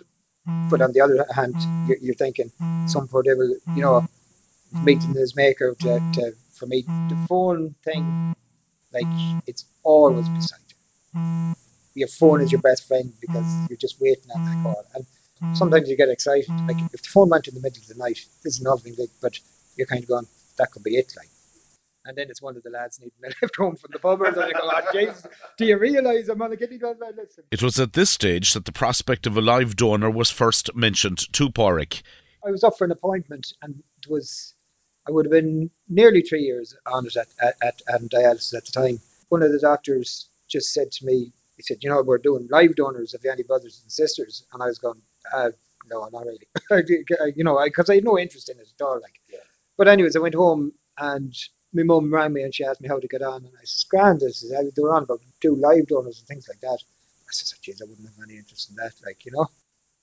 But 0.70 0.82
on 0.82 0.94
the 0.94 1.02
other 1.02 1.26
hand, 1.34 1.56
you're, 1.88 1.98
you're 1.98 2.16
thinking, 2.16 2.52
some 2.88 3.08
poor 3.08 3.24
devil, 3.24 3.56
you 3.76 3.82
know, 3.82 4.08
meeting 4.84 5.14
his 5.14 5.36
maker 5.36 5.76
to, 5.80 6.00
to 6.14 6.34
for 6.54 6.68
me, 6.68 6.84
the 6.84 7.26
phone 7.28 7.76
thing, 7.84 8.36
like 8.94 9.42
it's 9.46 9.66
always 9.84 10.28
beside 10.30 10.60
you. 10.70 11.56
Your 11.96 12.08
phone 12.08 12.42
is 12.42 12.52
your 12.52 12.62
best 12.62 12.88
friend 12.88 13.14
because 13.20 13.46
you're 13.70 13.78
just 13.78 14.00
waiting 14.00 14.30
at 14.36 14.44
that 14.46 14.64
call. 14.64 14.84
And 14.94 15.06
Mm. 15.44 15.58
sometimes 15.58 15.90
you 15.90 15.98
get 15.98 16.10
excited. 16.10 16.50
Like 16.68 16.78
mm. 16.78 16.94
if 16.94 17.02
the 17.02 17.10
phone 17.10 17.30
went 17.30 17.48
in 17.48 17.56
the 17.56 17.62
middle 17.62 17.82
of 17.82 17.88
the 17.88 17.96
night, 17.96 18.20
this 18.44 18.56
is 18.56 18.62
nothing 18.62 18.94
big, 18.96 19.10
but 19.22 19.40
you're 19.76 19.88
kind 19.88 20.02
of 20.02 20.08
going, 20.08 20.28
that 20.58 20.72
could 20.72 20.84
be 20.84 20.96
it. 20.96 21.14
Like, 21.18 21.30
and 22.06 22.16
then 22.16 22.28
it's 22.30 22.42
one 22.42 22.56
of 22.56 22.64
the 22.64 22.70
lads 22.70 23.00
needing 23.00 23.18
a 23.24 23.28
lift 23.42 23.56
home 23.58 23.76
from 23.76 23.90
the 23.92 24.00
pub, 24.00 24.22
and 24.22 24.36
they 24.36 24.52
go, 24.52 24.60
oh, 24.64 24.82
Jesus, 24.94 25.26
do 25.58 25.66
you 25.66 25.78
realise 25.78 26.30
I'm 26.30 26.42
on 26.42 26.52
a 26.52 26.58
kidney 26.58 26.78
transplant? 26.78 27.18
Listen. 27.18 27.44
It 27.52 27.64
was 27.64 27.80
at 27.80 27.94
this 27.94 28.12
stage 28.12 28.54
that 28.54 28.66
the 28.66 28.72
prospect 28.72 29.26
of 29.26 29.36
a 29.36 29.42
live 29.42 29.76
donor 29.76 30.10
was 30.10 30.30
first 30.30 30.74
mentioned 30.76 31.32
to 31.34 31.50
Pádraig. 31.50 32.02
I 32.46 32.52
was 32.52 32.64
up 32.64 32.78
for 32.78 32.86
an 32.86 32.92
appointment, 32.92 33.54
and 33.62 33.84
it 33.98 34.10
was 34.10 34.54
I 35.08 35.12
would 35.12 35.26
have 35.26 35.32
been 35.32 35.70
nearly 35.88 36.22
three 36.22 36.42
years 36.42 36.76
on 36.86 37.06
it 37.06 37.16
at, 37.16 37.28
at, 37.42 37.56
at, 37.62 37.82
at 37.88 38.02
dialysis 38.02 38.56
at 38.56 38.66
the 38.66 38.72
time. 38.72 39.00
One 39.30 39.44
of 39.44 39.52
the 39.52 39.60
doctors 39.60 40.30
just 40.48 40.74
said 40.74 40.92
to 40.94 41.06
me, 41.06 41.32
he 41.58 41.64
said, 41.64 41.78
you 41.82 41.90
know, 41.90 42.02
we're 42.02 42.18
doing 42.18 42.48
live 42.50 42.76
donors 42.76 43.14
If 43.14 43.22
of 43.22 43.32
any 43.32 43.44
brothers 43.44 43.80
and 43.82 43.92
sisters. 43.92 44.46
And 44.52 44.62
I 44.62 44.68
was 44.68 44.80
going, 44.80 45.02
uh, 45.34 45.52
no, 45.90 46.08
not 46.12 46.26
really. 46.26 46.48
you 47.36 47.44
know, 47.44 47.62
because 47.64 47.90
I, 47.90 47.94
I, 47.94 47.96
had 47.98 48.06
no 48.06 48.18
interest 48.18 48.50
in 48.50 48.60
it 48.60 48.68
at 48.80 48.86
all. 48.86 49.00
Like, 49.02 49.20
yeah. 49.30 49.40
But 49.78 49.88
anyways, 49.88 50.16
I 50.16 50.20
went 50.20 50.36
home 50.36 50.74
and 50.98 51.34
my 51.74 51.84
mum 51.84 52.14
rang 52.14 52.34
me 52.34 52.44
and 52.44 52.54
she 52.54 52.64
asked 52.64 52.82
me 52.82 52.88
how 52.88 53.00
to 53.00 53.08
get 53.08 53.22
on. 53.22 53.46
And 53.46 53.54
I 53.60 53.66
said, 53.66 53.90
grand. 53.90 54.22
I 54.26 54.32
said, 54.32 54.72
they 54.76 54.82
were 54.82 54.96
on 54.96 55.04
about 55.04 55.22
do 55.42 55.56
live 55.56 55.88
donors 55.88 56.20
and 56.20 56.28
things 56.28 56.48
like 56.48 56.62
that. 56.62 56.80
I 56.82 57.32
said, 57.32 57.60
geez, 57.62 57.82
I 57.82 57.86
wouldn't 57.90 58.08
have 58.08 58.24
any 58.28 58.38
interest 58.38 58.70
in 58.70 58.76
that. 58.78 58.94
Like, 59.06 59.26
you 59.26 59.32
know, 59.32 59.48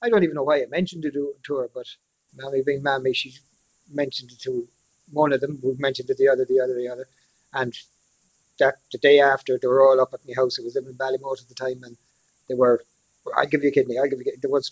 I 0.01 0.09
don't 0.09 0.23
even 0.23 0.35
know 0.35 0.43
why 0.43 0.61
I 0.61 0.65
mentioned 0.69 1.05
it 1.05 1.13
to 1.13 1.55
her, 1.55 1.69
but 1.73 1.87
Mammy 2.35 2.61
being 2.65 2.83
Mammy, 2.83 3.13
she 3.13 3.33
mentioned 3.91 4.31
it 4.31 4.39
to 4.41 4.67
one 5.11 5.33
of 5.33 5.41
them. 5.41 5.59
We 5.63 5.73
mentioned 5.77 6.09
it 6.09 6.17
to 6.17 6.23
the 6.23 6.29
other, 6.29 6.45
the 6.45 6.59
other, 6.59 6.75
the 6.75 6.89
other, 6.89 7.07
and 7.53 7.73
that 8.59 8.75
the 8.91 8.97
day 8.97 9.19
after 9.19 9.57
they 9.57 9.67
were 9.67 9.81
all 9.81 9.99
up 9.99 10.13
at 10.13 10.25
my 10.27 10.33
house. 10.35 10.59
I 10.59 10.63
was 10.63 10.75
living 10.75 10.91
in 10.91 10.97
Ballymote 10.97 11.41
at 11.41 11.49
the 11.49 11.55
time, 11.55 11.83
and 11.83 11.97
they 12.47 12.55
were, 12.55 12.83
"I 13.35 13.45
give 13.45 13.63
you 13.63 13.69
a 13.69 13.71
kidney. 13.71 13.97
I 13.97 14.07
give 14.07 14.19
you." 14.19 14.35
There 14.41 14.51
was 14.51 14.71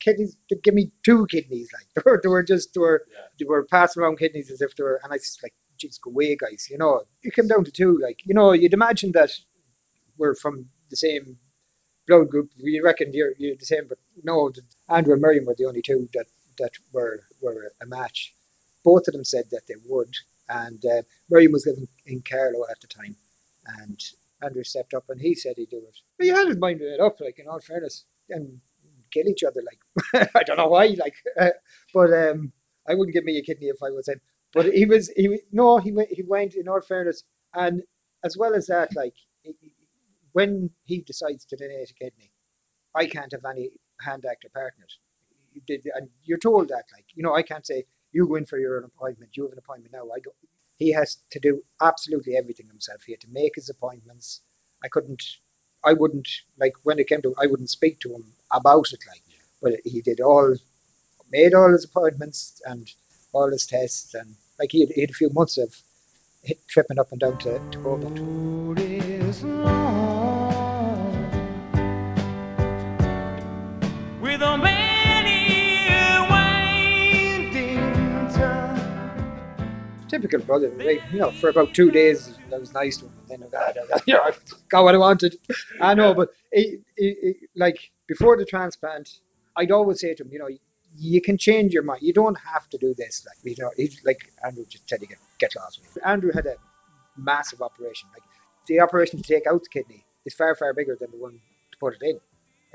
kidneys. 0.00 0.36
They 0.50 0.56
give 0.62 0.74
me 0.74 0.92
two 1.04 1.26
kidneys. 1.26 1.70
Like 1.72 1.86
they 1.94 2.10
were, 2.10 2.20
they 2.22 2.28
were 2.28 2.42
just 2.42 2.74
they 2.74 2.80
were 2.80 3.02
yeah. 3.10 3.26
they 3.38 3.44
were 3.44 3.64
passing 3.64 4.02
around 4.02 4.18
kidneys 4.18 4.50
as 4.50 4.60
if 4.60 4.76
they 4.76 4.84
were, 4.84 5.00
and 5.02 5.12
I 5.12 5.16
just 5.16 5.42
like, 5.42 5.54
"Jeez, 5.78 6.00
go 6.00 6.10
away, 6.10 6.36
guys." 6.36 6.68
You 6.70 6.78
know, 6.78 7.02
it 7.22 7.34
came 7.34 7.48
down 7.48 7.64
to 7.64 7.72
two. 7.72 7.98
Like 8.02 8.20
you 8.24 8.34
know, 8.34 8.52
you'd 8.52 8.74
imagine 8.74 9.12
that 9.12 9.30
we're 10.18 10.34
from 10.34 10.66
the 10.90 10.96
same 10.96 11.38
blood 12.06 12.28
group. 12.28 12.50
You 12.56 12.84
reckon 12.84 13.12
you're, 13.12 13.32
you're 13.38 13.56
the 13.56 13.66
same, 13.66 13.84
but 13.88 13.98
no. 14.22 14.52
Andrew 14.88 15.14
and 15.14 15.22
Miriam 15.22 15.46
were 15.46 15.54
the 15.56 15.66
only 15.66 15.82
two 15.82 16.08
that 16.14 16.26
that 16.58 16.72
were 16.92 17.24
were 17.40 17.72
a 17.80 17.86
match 17.86 18.34
both 18.84 19.08
of 19.08 19.14
them 19.14 19.24
said 19.24 19.44
that 19.50 19.66
they 19.68 19.74
would. 19.86 20.14
And 20.48 20.84
uh, 20.84 21.02
Miriam 21.30 21.52
was 21.52 21.66
living 21.66 21.88
in 22.04 22.22
Carlow 22.22 22.64
at 22.70 22.80
the 22.80 22.86
time. 22.86 23.16
And 23.66 24.00
Andrew 24.42 24.64
stepped 24.64 24.94
up 24.94 25.04
and 25.08 25.20
he 25.20 25.34
said 25.34 25.54
he'd 25.56 25.70
do 25.70 25.78
it. 25.78 25.98
But 26.18 26.26
he 26.26 26.30
had 26.30 26.48
his 26.48 26.56
mind 26.56 26.80
made 26.80 27.00
up, 27.00 27.20
like, 27.20 27.38
in 27.38 27.48
all 27.48 27.60
fairness, 27.60 28.04
and 28.28 28.60
kill 29.12 29.28
each 29.28 29.42
other. 29.42 29.60
Like, 29.64 30.30
I 30.34 30.42
don't 30.42 30.56
know 30.58 30.68
why, 30.68 30.86
like, 30.98 31.14
uh, 31.40 31.50
but 31.94 32.12
um, 32.12 32.52
I 32.88 32.94
wouldn't 32.94 33.14
give 33.14 33.24
me 33.24 33.38
a 33.38 33.42
kidney 33.42 33.66
if 33.66 33.82
I 33.82 33.90
was 33.90 34.08
him. 34.08 34.20
But 34.52 34.66
he 34.66 34.84
was, 34.84 35.10
he 35.16 35.40
no, 35.50 35.78
he 35.78 35.92
went, 35.92 36.10
he 36.10 36.22
went 36.22 36.54
in 36.54 36.68
all 36.68 36.80
fairness. 36.80 37.24
And 37.54 37.82
as 38.24 38.36
well 38.36 38.54
as 38.54 38.66
that, 38.66 38.94
like, 38.94 39.14
when 40.32 40.70
he 40.84 41.00
decides 41.00 41.44
to 41.46 41.56
donate 41.56 41.90
a 41.90 41.94
kidney, 41.94 42.32
I 42.94 43.06
can't 43.06 43.32
have 43.32 43.44
any 43.50 43.70
hand 44.00 44.24
actor 44.30 44.48
partners. 44.52 44.98
And 45.94 46.08
you're 46.24 46.38
told 46.38 46.68
that, 46.68 46.84
like, 46.94 47.06
you 47.14 47.22
know, 47.22 47.34
I 47.34 47.42
can't 47.42 47.66
say, 47.66 47.84
you 48.12 48.26
go 48.26 48.34
in 48.36 48.46
for 48.46 48.58
your 48.58 48.76
own 48.76 48.84
appointment. 48.84 49.36
You 49.36 49.44
have 49.44 49.52
an 49.52 49.58
appointment 49.58 49.92
now. 49.92 50.04
I 50.14 50.20
go. 50.20 50.32
He 50.76 50.92
has 50.92 51.22
to 51.30 51.40
do 51.40 51.62
absolutely 51.80 52.36
everything 52.36 52.66
himself. 52.66 53.02
He 53.06 53.12
had 53.12 53.20
to 53.22 53.28
make 53.30 53.52
his 53.54 53.68
appointments. 53.68 54.42
I 54.84 54.88
couldn't. 54.88 55.22
I 55.84 55.92
wouldn't 55.94 56.28
like 56.58 56.74
when 56.82 56.98
it 56.98 57.08
came 57.08 57.22
to. 57.22 57.34
I 57.40 57.46
wouldn't 57.46 57.70
speak 57.70 58.00
to 58.00 58.14
him 58.14 58.24
about 58.50 58.92
it. 58.92 59.00
Like, 59.08 59.22
But 59.60 59.80
he 59.84 60.00
did 60.00 60.20
all, 60.20 60.56
made 61.30 61.54
all 61.54 61.72
his 61.72 61.84
appointments 61.84 62.60
and 62.64 62.90
all 63.32 63.50
his 63.50 63.66
tests, 63.66 64.14
and 64.14 64.36
like 64.58 64.72
he 64.72 64.80
had, 64.80 64.90
he 64.90 65.00
had 65.02 65.10
a 65.10 65.14
few 65.14 65.30
months 65.30 65.58
of 65.58 65.82
hit, 66.42 66.66
tripping 66.68 66.98
up 66.98 67.12
and 67.12 67.20
down 67.20 67.38
to, 67.38 67.60
to 67.70 67.80
Hobart. 67.82 69.81
Typical 80.12 80.40
brother. 80.40 80.70
Like, 80.76 81.02
you 81.12 81.18
know, 81.18 81.30
for 81.40 81.48
about 81.48 81.72
two 81.74 81.90
days, 81.90 82.38
that 82.50 82.60
was 82.60 82.72
nice 82.74 82.98
to 82.98 83.06
him. 83.06 83.12
And 83.30 83.42
then, 83.42 83.50
I 83.54 83.72
I 84.28 84.32
got 84.68 84.84
what 84.84 84.94
I 84.94 84.98
wanted. 84.98 85.36
I 85.80 85.94
know, 85.94 86.12
but 86.14 86.28
it, 86.50 86.80
it, 86.96 87.16
it, 87.28 87.36
like 87.56 87.78
before 88.06 88.36
the 88.36 88.44
transplant, 88.44 89.20
I'd 89.56 89.72
always 89.78 90.00
say 90.00 90.14
to 90.14 90.22
him, 90.22 90.30
you 90.30 90.38
know, 90.38 90.50
you 90.96 91.20
can 91.22 91.38
change 91.38 91.72
your 91.72 91.82
mind. 91.82 92.02
You 92.02 92.12
don't 92.12 92.38
have 92.52 92.68
to 92.72 92.78
do 92.78 92.94
this. 93.02 93.14
Like, 93.26 93.38
you 93.56 93.62
know, 93.62 93.70
he's 93.76 94.00
like 94.04 94.20
Andrew 94.44 94.66
just 94.68 94.86
said, 94.88 95.00
you 95.00 95.08
get, 95.08 95.18
get 95.38 95.56
lost. 95.56 95.80
Andrew 96.04 96.32
had 96.32 96.46
a 96.46 96.56
massive 97.16 97.62
operation. 97.62 98.08
Like 98.12 98.26
the 98.66 98.80
operation 98.80 99.22
to 99.22 99.26
take 99.34 99.46
out 99.46 99.62
the 99.62 99.70
kidney 99.70 100.04
is 100.26 100.34
far, 100.34 100.54
far 100.54 100.74
bigger 100.74 100.96
than 101.00 101.10
the 101.10 101.16
one 101.16 101.40
to 101.72 101.78
put 101.78 101.94
it 101.98 102.02
in. 102.10 102.20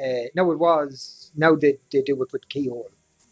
Uh, 0.04 0.28
now 0.36 0.50
it 0.52 0.60
was, 0.60 1.32
now 1.36 1.56
they, 1.56 1.78
they 1.92 2.02
do 2.02 2.22
it 2.24 2.32
with 2.34 2.50
keyhole. 2.50 2.90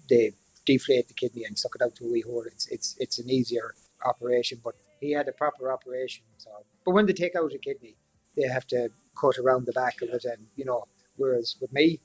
They 0.10 0.34
deflate 0.66 1.08
the 1.08 1.14
kidney 1.16 1.44
and 1.46 1.58
suck 1.58 1.76
it 1.76 1.82
out 1.82 1.96
to 1.96 2.06
a 2.06 2.12
wee 2.12 2.22
hole. 2.22 2.44
It's, 2.46 2.68
it's, 2.68 2.96
it's 3.00 3.18
an 3.20 3.30
easier 3.30 3.74
operation, 4.06 4.60
but 4.64 4.76
he 5.00 5.12
had 5.12 5.28
a 5.28 5.34
proper 5.34 5.72
operation. 5.72 6.24
So, 6.38 6.50
but 6.86 6.92
when 6.92 7.06
they 7.06 7.14
take 7.14 7.36
out 7.36 7.54
a 7.54 7.58
kidney, 7.58 7.96
they 8.36 8.48
have 8.48 8.68
to 8.68 8.90
cut 9.20 9.38
around 9.38 9.66
the 9.66 9.74
back 9.74 10.02
of 10.02 10.10
it, 10.10 10.26
and 10.26 10.48
you 10.56 10.66
know, 10.66 10.86
whereas 11.18 11.56
with 11.62 11.74
me, 11.74 12.00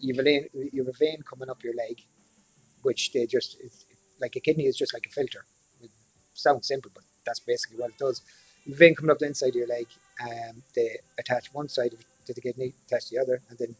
you've 0.00 0.18
a 0.18 0.22
vein, 0.22 0.46
you've 0.72 0.88
a 0.88 0.92
vein 0.92 1.22
coming 1.28 1.50
up 1.50 1.62
your 1.62 1.74
leg, 1.74 2.02
which 2.82 3.12
they 3.12 3.26
just 3.26 3.56
it's, 3.60 3.84
like 4.20 4.36
a 4.36 4.40
kidney 4.40 4.66
is 4.66 4.76
just 4.76 4.94
like 4.94 5.06
a 5.06 5.10
filter. 5.10 5.44
It 5.80 5.90
sounds 6.34 6.66
simple, 6.68 6.90
but 6.94 7.04
that's 7.24 7.40
basically 7.40 7.78
what 7.78 7.90
it 7.90 7.98
does. 7.98 8.22
vein 8.66 8.94
coming 8.94 9.10
up 9.10 9.18
the 9.18 9.26
inside 9.26 9.50
of 9.50 9.54
your 9.56 9.68
leg, 9.68 9.86
um, 10.22 10.62
they 10.74 10.98
attach 11.18 11.52
one 11.52 11.68
side 11.68 11.92
of 11.92 12.00
to 12.26 12.34
the 12.34 12.40
kidney, 12.40 12.74
attach 12.86 13.08
the 13.10 13.18
other, 13.18 13.40
and 13.48 13.58
then 13.58 13.74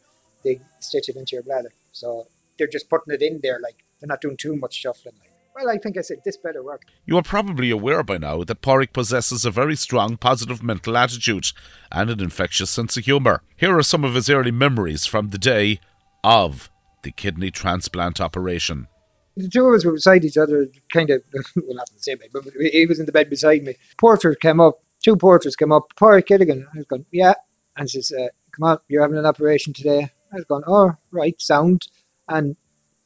they 0.44 0.60
stitch 0.80 1.08
it 1.08 1.16
into 1.16 1.36
your 1.36 1.42
bladder. 1.42 1.72
So 1.92 2.26
they're 2.58 2.66
just 2.66 2.88
putting 2.88 3.14
it 3.14 3.22
in 3.22 3.40
there, 3.42 3.60
like 3.62 3.84
they're 4.00 4.08
not 4.08 4.20
doing 4.20 4.36
too 4.36 4.56
much 4.56 4.74
shuffling. 4.74 5.14
Like 5.20 5.27
well, 5.58 5.74
I 5.74 5.78
think 5.78 5.98
I 5.98 6.02
said 6.02 6.18
this 6.24 6.36
better 6.36 6.62
work. 6.62 6.82
You 7.04 7.16
are 7.16 7.22
probably 7.22 7.70
aware 7.70 8.02
by 8.02 8.18
now 8.18 8.44
that 8.44 8.62
Pádraig 8.62 8.92
possesses 8.92 9.44
a 9.44 9.50
very 9.50 9.76
strong 9.76 10.16
positive 10.16 10.62
mental 10.62 10.96
attitude 10.96 11.52
and 11.90 12.10
an 12.10 12.20
infectious 12.20 12.70
sense 12.70 12.96
of 12.96 13.04
humour. 13.04 13.42
Here 13.56 13.76
are 13.76 13.82
some 13.82 14.04
of 14.04 14.14
his 14.14 14.30
early 14.30 14.50
memories 14.50 15.06
from 15.06 15.30
the 15.30 15.38
day 15.38 15.80
of 16.22 16.70
the 17.02 17.10
kidney 17.10 17.50
transplant 17.50 18.20
operation. 18.20 18.88
The 19.36 19.48
two 19.48 19.66
of 19.66 19.74
us 19.74 19.84
were 19.84 19.92
beside 19.92 20.24
each 20.24 20.36
other, 20.36 20.66
kind 20.92 21.10
of, 21.10 21.22
well, 21.56 21.76
not 21.76 21.90
in 21.90 21.96
the 21.96 22.02
same 22.02 22.18
bed, 22.18 22.30
but 22.32 22.44
he 22.60 22.86
was 22.86 22.98
in 22.98 23.06
the 23.06 23.12
bed 23.12 23.30
beside 23.30 23.62
me. 23.64 23.74
Porter 23.98 24.34
came 24.34 24.60
up, 24.60 24.82
two 25.02 25.16
porters 25.16 25.56
came 25.56 25.72
up, 25.72 25.92
Pádraig 25.96 26.26
Gilligan. 26.26 26.66
I 26.74 26.78
was 26.78 26.86
going, 26.86 27.06
yeah. 27.12 27.34
And 27.76 27.88
says, 27.88 28.12
uh, 28.12 28.28
come 28.52 28.64
on, 28.64 28.78
you're 28.88 29.02
having 29.02 29.18
an 29.18 29.26
operation 29.26 29.72
today. 29.72 30.10
I 30.32 30.36
was 30.36 30.44
going, 30.44 30.64
oh, 30.66 30.96
right, 31.12 31.40
sound. 31.40 31.86
And 32.28 32.56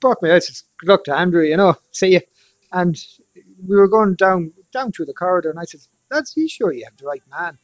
brought 0.01 0.23
me 0.23 0.31
out, 0.31 0.43
says, 0.43 0.65
good 0.79 0.89
luck 0.89 1.05
to 1.05 1.15
Andrew, 1.15 1.43
you 1.43 1.57
know, 1.57 1.77
see 1.93 2.15
you. 2.15 2.21
And 2.73 2.97
we 3.67 3.77
were 3.77 3.89
going 3.89 4.15
down 4.17 4.53
down 4.73 4.93
through 4.93 5.07
the 5.07 5.15
corridor, 5.15 5.51
and 5.51 5.61
I 5.61 5.65
said, 5.65 5.81
"That's 6.11 6.37
you 6.37 6.49
sure 6.49 6.73
you 6.73 6.85
have 6.85 6.97
the 6.97 7.07
right 7.07 7.23
man?" 7.31 7.59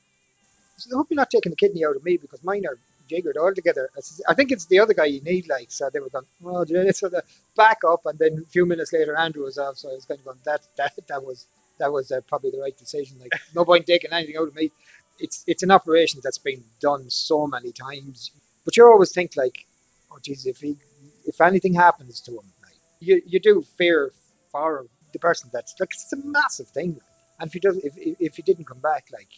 I 0.64 0.78
said, 0.78 0.92
"I 0.94 0.96
hope 0.96 1.08
you're 1.10 1.16
not 1.16 1.30
taking 1.30 1.50
the 1.50 1.56
kidney 1.56 1.84
out 1.84 1.96
of 1.96 2.04
me 2.04 2.16
because 2.16 2.44
mine 2.44 2.66
are 2.66 2.78
jiggered 3.08 3.36
all 3.36 3.54
together." 3.54 3.90
I, 3.96 4.00
said, 4.00 4.24
I 4.28 4.34
think 4.34 4.52
it's 4.52 4.66
the 4.66 4.80
other 4.80 4.94
guy 4.94 5.06
you 5.06 5.20
need, 5.22 5.48
like. 5.48 5.70
So 5.72 5.90
they 5.92 6.00
were 6.00 6.10
going, 6.10 6.26
"Well, 6.40 6.66
so 6.92 7.08
the 7.08 7.24
back 7.56 7.78
up," 7.88 8.02
and 8.06 8.18
then 8.18 8.44
a 8.46 8.50
few 8.50 8.66
minutes 8.66 8.92
later, 8.92 9.16
Andrew 9.16 9.44
was 9.44 9.58
off. 9.58 9.78
So 9.78 9.90
I 9.90 9.94
was 9.94 10.04
kind 10.06 10.20
of 10.20 10.26
going, 10.26 10.38
"That 10.44 10.62
that 10.76 10.94
that 11.08 11.24
was 11.24 11.46
that 11.78 11.92
was 11.92 12.12
uh, 12.12 12.20
probably 12.28 12.50
the 12.50 12.60
right 12.60 12.76
decision. 12.76 13.18
Like, 13.20 13.32
no 13.54 13.64
point 13.64 13.86
taking 13.86 14.12
anything 14.12 14.36
out 14.36 14.48
of 14.48 14.56
me." 14.56 14.72
It's 15.20 15.44
it's 15.46 15.62
an 15.64 15.70
operation 15.70 16.20
that's 16.22 16.38
been 16.38 16.64
done 16.80 17.10
so 17.10 17.46
many 17.46 17.72
times, 17.72 18.32
but 18.64 18.76
you 18.76 18.86
always 18.86 19.12
think 19.12 19.36
like, 19.36 19.66
"Oh, 20.12 20.18
Jesus, 20.22 20.46
if 20.46 20.58
he 20.60 20.78
if 21.26 21.40
anything 21.40 21.74
happens 21.74 22.20
to 22.22 22.32
him, 22.32 22.52
like, 22.62 22.78
you 23.00 23.22
you 23.26 23.40
do 23.40 23.62
fear 23.62 24.12
for 24.52 24.80
him." 24.80 24.88
The 25.18 25.26
person 25.26 25.50
that's 25.52 25.74
like 25.78 25.90
it's 25.92 26.12
a 26.12 26.16
massive 26.16 26.68
thing. 26.68 27.00
And 27.40 27.48
if 27.48 27.52
he 27.52 27.60
doesn't, 27.60 27.84
if 27.84 27.94
if 27.96 28.36
he 28.36 28.42
didn't 28.42 28.64
come 28.64 28.80
back, 28.80 29.08
like 29.12 29.28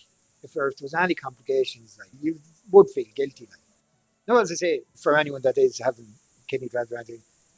if 0.42 0.52
there 0.52 0.70
was 0.80 0.94
any 0.94 1.14
complications, 1.14 1.99
like 1.99 2.10
you 2.20 2.38
would 2.70 2.88
feel 2.90 3.06
guilty. 3.14 3.46
Like 3.50 3.60
no, 4.28 4.38
as 4.38 4.50
I 4.52 4.54
say, 4.54 4.82
for 4.94 5.16
anyone 5.16 5.42
that 5.42 5.58
is 5.58 5.80
having 5.84 6.06
kidney 6.49 6.68
transplant, 6.68 7.10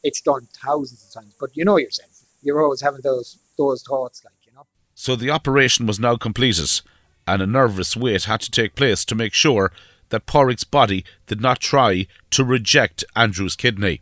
it's 0.03 0.21
done 0.21 0.49
thousands 0.65 1.05
of 1.07 1.23
times. 1.23 1.35
But 1.39 1.57
you 1.57 1.65
know 1.65 1.79
yourself, 1.79 2.25
you're 2.43 2.63
always 2.63 2.81
having 2.81 3.01
those 3.03 3.39
those 3.59 3.83
thoughts, 3.83 4.25
like 4.25 4.35
you 4.47 4.53
know. 4.55 4.67
So 4.95 5.17
the 5.17 5.31
operation 5.31 5.87
was 5.87 6.01
now 6.01 6.17
completed, 6.17 6.81
and 7.27 7.43
a 7.43 7.47
nervous 7.47 7.97
wait 7.97 8.25
had 8.25 8.41
to 8.41 8.51
take 8.51 8.75
place 8.75 9.05
to 9.07 9.15
make 9.15 9.35
sure 9.35 9.73
that 10.11 10.27
Pádraig's 10.27 10.65
body 10.65 11.05
did 11.27 11.41
not 11.41 11.59
try 11.61 12.07
to 12.31 12.45
reject 12.45 13.03
Andrew's 13.17 13.57
kidney. 13.57 14.01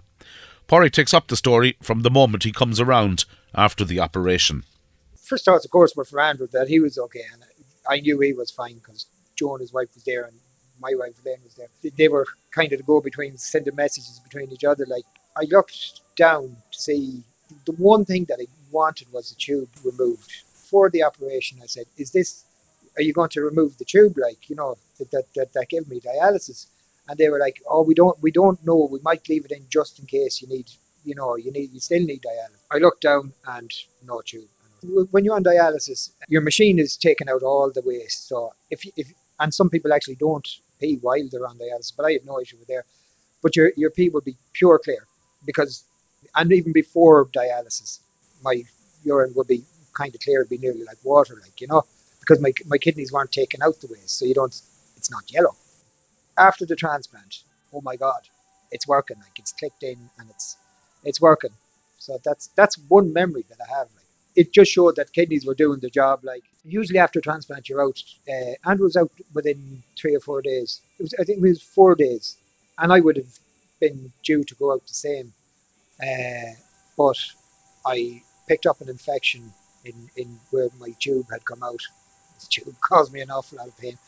Pádraig 0.68 0.92
takes 0.92 1.14
up 1.14 1.28
the 1.28 1.36
story 1.36 1.76
from 1.80 2.02
the 2.02 2.10
moment 2.10 2.44
he 2.44 2.52
comes 2.52 2.80
around 2.80 3.24
after 3.54 3.84
the 3.84 4.00
operation? 4.00 4.64
First 5.16 5.44
thoughts, 5.44 5.64
of 5.64 5.70
course, 5.70 5.94
were 5.94 6.04
for 6.04 6.20
Andrew 6.20 6.48
that 6.52 6.68
he 6.68 6.80
was 6.80 6.98
okay, 6.98 7.24
and 7.32 7.44
I 7.88 8.00
knew 8.00 8.18
he 8.20 8.32
was 8.32 8.50
fine 8.50 8.76
because 8.76 9.06
Joan, 9.36 9.60
his 9.60 9.72
wife, 9.72 9.88
was 9.94 10.04
there, 10.04 10.24
and 10.24 10.36
my 10.80 10.92
wife 10.94 11.14
Elaine 11.24 11.38
was 11.44 11.54
there. 11.54 11.68
They 11.96 12.08
were 12.08 12.26
kind 12.50 12.72
of 12.72 12.78
the 12.78 12.84
go 12.84 13.00
between, 13.00 13.36
sending 13.36 13.74
messages 13.74 14.20
between 14.20 14.50
each 14.52 14.64
other. 14.64 14.86
Like 14.86 15.04
I 15.36 15.44
looked 15.50 16.00
down 16.16 16.56
to 16.72 16.78
see 16.78 17.22
the 17.66 17.72
one 17.72 18.04
thing 18.04 18.26
that 18.28 18.38
I 18.40 18.46
wanted 18.70 19.12
was 19.12 19.30
the 19.30 19.36
tube 19.36 19.68
removed 19.84 20.30
for 20.52 20.88
the 20.90 21.02
operation. 21.02 21.58
I 21.62 21.66
said, 21.66 21.86
"Is 21.96 22.12
this? 22.12 22.44
Are 22.96 23.02
you 23.02 23.12
going 23.12 23.30
to 23.30 23.40
remove 23.40 23.78
the 23.78 23.84
tube? 23.84 24.16
Like 24.16 24.48
you 24.48 24.56
know 24.56 24.76
that 24.98 25.10
that 25.10 25.24
that, 25.36 25.52
that 25.52 25.68
gave 25.68 25.88
me 25.88 26.00
dialysis?" 26.00 26.66
And 27.08 27.18
they 27.18 27.28
were 27.28 27.38
like, 27.38 27.60
"Oh, 27.68 27.82
we 27.82 27.94
don't 27.94 28.20
we 28.22 28.30
don't 28.30 28.64
know. 28.64 28.88
We 28.90 29.00
might 29.02 29.28
leave 29.28 29.44
it 29.44 29.52
in 29.52 29.66
just 29.68 29.98
in 29.98 30.06
case 30.06 30.40
you 30.40 30.48
need 30.48 30.70
you 31.04 31.14
know, 31.14 31.36
you 31.36 31.50
need 31.52 31.72
you 31.72 31.80
still 31.80 32.04
need 32.04 32.22
dialysis. 32.22 32.62
I 32.70 32.78
looked 32.78 33.02
down 33.02 33.32
and 33.46 33.70
no 34.06 34.20
tube. 34.24 34.48
When 35.10 35.24
you're 35.24 35.36
on 35.36 35.44
dialysis, 35.44 36.10
your 36.28 36.40
machine 36.40 36.78
is 36.78 36.96
taking 36.96 37.28
out 37.28 37.42
all 37.42 37.70
the 37.72 37.82
waste. 37.84 38.28
So 38.28 38.52
if 38.70 38.82
if 38.96 39.12
and 39.38 39.52
some 39.54 39.70
people 39.70 39.92
actually 39.92 40.16
don't 40.16 40.48
pee 40.80 40.98
while 41.00 41.28
they're 41.30 41.46
on 41.46 41.58
dialysis, 41.58 41.92
but 41.96 42.06
I 42.06 42.12
have 42.12 42.24
no 42.24 42.40
issue 42.40 42.56
with 42.58 42.68
there. 42.68 42.84
But 43.42 43.56
your 43.56 43.72
your 43.76 43.90
pee 43.90 44.08
will 44.08 44.20
be 44.20 44.36
pure 44.52 44.78
clear 44.78 45.06
because 45.44 45.84
and 46.36 46.52
even 46.52 46.72
before 46.72 47.26
dialysis, 47.26 48.00
my 48.42 48.62
urine 49.04 49.32
would 49.34 49.48
be 49.48 49.64
kind 49.94 50.14
of 50.14 50.20
clear, 50.20 50.40
it'd 50.40 50.50
be 50.50 50.58
nearly 50.58 50.84
like 50.84 50.98
water, 51.04 51.34
like 51.40 51.60
you 51.60 51.66
know, 51.66 51.82
because 52.20 52.40
my 52.40 52.52
my 52.66 52.78
kidneys 52.78 53.12
weren't 53.12 53.32
taking 53.32 53.62
out 53.62 53.80
the 53.80 53.88
waste, 53.90 54.18
so 54.18 54.24
you 54.24 54.34
don't. 54.34 54.60
It's 54.96 55.10
not 55.10 55.32
yellow. 55.32 55.56
After 56.36 56.66
the 56.66 56.76
transplant, 56.76 57.42
oh 57.72 57.80
my 57.80 57.96
god, 57.96 58.28
it's 58.70 58.86
working. 58.86 59.18
Like 59.18 59.38
it's 59.38 59.52
clicked 59.52 59.82
in 59.82 60.10
and 60.18 60.30
it's 60.30 60.56
it's 61.04 61.20
working. 61.20 61.50
So 61.98 62.18
that's 62.24 62.48
that's 62.56 62.76
one 62.88 63.12
memory 63.12 63.44
that 63.48 63.58
I 63.66 63.78
have. 63.78 63.88
Like 63.94 64.06
it 64.36 64.52
just 64.52 64.70
showed 64.72 64.96
that 64.96 65.12
kidneys 65.12 65.46
were 65.46 65.54
doing 65.54 65.80
the 65.80 65.90
job. 65.90 66.20
Like 66.24 66.44
usually 66.64 66.98
after 66.98 67.20
transplant, 67.20 67.68
you're 67.68 67.82
out. 67.82 68.02
Uh, 68.28 68.54
Andrew 68.68 68.86
was 68.86 68.96
out 68.96 69.10
within 69.34 69.82
three 69.98 70.14
or 70.14 70.20
four 70.20 70.42
days. 70.42 70.80
It 70.98 71.02
was 71.04 71.14
I 71.20 71.24
think 71.24 71.38
it 71.38 71.42
was 71.42 71.62
four 71.62 71.94
days, 71.94 72.36
and 72.78 72.92
I 72.92 73.00
would 73.00 73.16
have 73.16 73.38
been 73.80 74.12
due 74.22 74.44
to 74.44 74.54
go 74.54 74.72
out 74.72 74.86
the 74.86 74.94
same. 74.94 75.32
Uh, 76.02 76.54
but 76.96 77.18
I 77.86 78.22
picked 78.48 78.66
up 78.66 78.80
an 78.80 78.88
infection 78.88 79.52
in, 79.84 80.10
in 80.16 80.40
where 80.50 80.68
my 80.78 80.90
tube 80.98 81.26
had 81.30 81.44
come 81.44 81.62
out. 81.62 81.82
The 82.40 82.46
tube 82.50 82.76
caused 82.82 83.12
me 83.12 83.20
an 83.20 83.30
awful 83.30 83.58
lot 83.58 83.68
of 83.68 83.78
pain. 83.78 83.98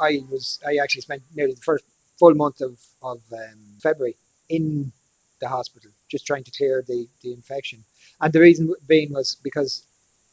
I 0.00 0.24
was 0.30 0.58
I 0.66 0.76
actually 0.82 1.02
spent 1.02 1.22
nearly 1.34 1.54
the 1.54 1.60
first 1.60 1.84
full 2.18 2.34
month 2.34 2.60
of 2.60 2.78
of 3.02 3.20
um, 3.32 3.58
February 3.80 4.16
in 4.48 4.92
the 5.40 5.48
hospital, 5.48 5.90
just 6.10 6.26
trying 6.26 6.44
to 6.44 6.50
clear 6.50 6.84
the, 6.86 7.08
the 7.22 7.32
infection. 7.32 7.84
And 8.20 8.32
the 8.32 8.40
reason 8.40 8.74
being 8.86 9.12
was 9.12 9.36
because 9.42 9.86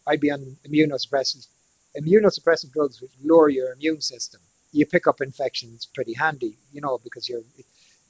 I'd 0.08 0.22
be 0.22 0.32
on 0.32 0.58
immunosuppressive 0.68 1.48
immunosuppressive 2.00 2.74
drugs 2.74 3.02
which 3.02 3.12
lower 3.24 3.48
your 3.48 3.72
immune 3.72 4.02
system. 4.02 4.42
You 4.74 4.86
pick 4.86 5.08
up 5.08 5.22
infections 5.22 5.86
pretty 5.86 6.14
handy, 6.14 6.58
you 6.74 6.82
know, 6.82 7.00
because 7.04 7.30
you're 7.30 7.42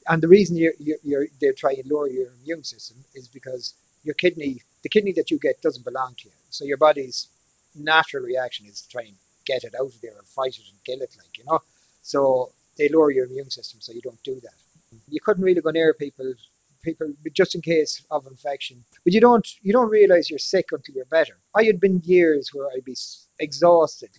and 0.08 0.22
the 0.22 0.28
reason 0.28 0.58
you're, 0.58 0.74
you're, 0.80 0.98
you're 1.04 1.28
they're 1.40 1.54
trying 1.54 1.78
to 1.78 1.84
lower 1.86 2.08
your 2.08 2.32
immune 2.42 2.64
system 2.64 2.98
is 3.14 3.28
because 3.28 3.74
your 4.04 4.16
kidney, 4.16 4.62
the 4.84 4.90
kidney 4.90 5.12
that 5.14 5.32
you 5.32 5.40
get 5.40 5.62
doesn't 5.62 5.86
belong 5.86 6.16
to 6.20 6.25
you. 6.25 6.36
So 6.50 6.66
your 6.66 6.78
body's 6.78 7.28
natural 7.75 8.24
reaction 8.24 8.66
is 8.68 8.82
to 8.82 8.90
try 8.90 9.02
and 9.04 9.16
get 9.46 9.64
it 9.64 9.74
out 9.80 9.88
of 9.88 10.02
there 10.02 10.18
and 10.18 10.28
fight 10.28 10.58
it 10.58 10.66
and 10.70 10.84
kill 10.84 11.02
it, 11.02 11.16
like, 11.18 11.38
you 11.38 11.44
know. 11.46 11.60
So 12.02 12.52
they 12.78 12.90
lower 12.90 13.12
your 13.12 13.25
immune 13.25 13.50
system 13.50 13.82
so 13.82 13.94
you 13.94 14.02
don't 14.02 14.24
do 14.24 14.40
that. 14.42 14.54
You 15.10 15.20
couldn't 15.20 15.44
really 15.44 15.62
go 15.62 15.72
near 15.72 15.94
people 15.94 16.34
people 16.86 17.08
just 17.34 17.56
in 17.56 17.62
case 17.62 18.06
of 18.12 18.27
infection. 18.27 18.86
But 19.04 19.13
you 19.13 19.22
don't 19.22 19.48
you 19.63 19.74
don't 19.74 19.89
realize 19.89 20.30
you're 20.30 20.39
sick 20.39 20.68
until 20.72 20.96
you're 20.96 21.13
better. 21.20 21.38
I 21.56 21.63
had 21.65 21.80
been 21.80 22.01
years 22.06 22.51
where 22.54 22.68
I'd 22.74 22.86
be 22.86 22.96
exhausted. 23.39 24.12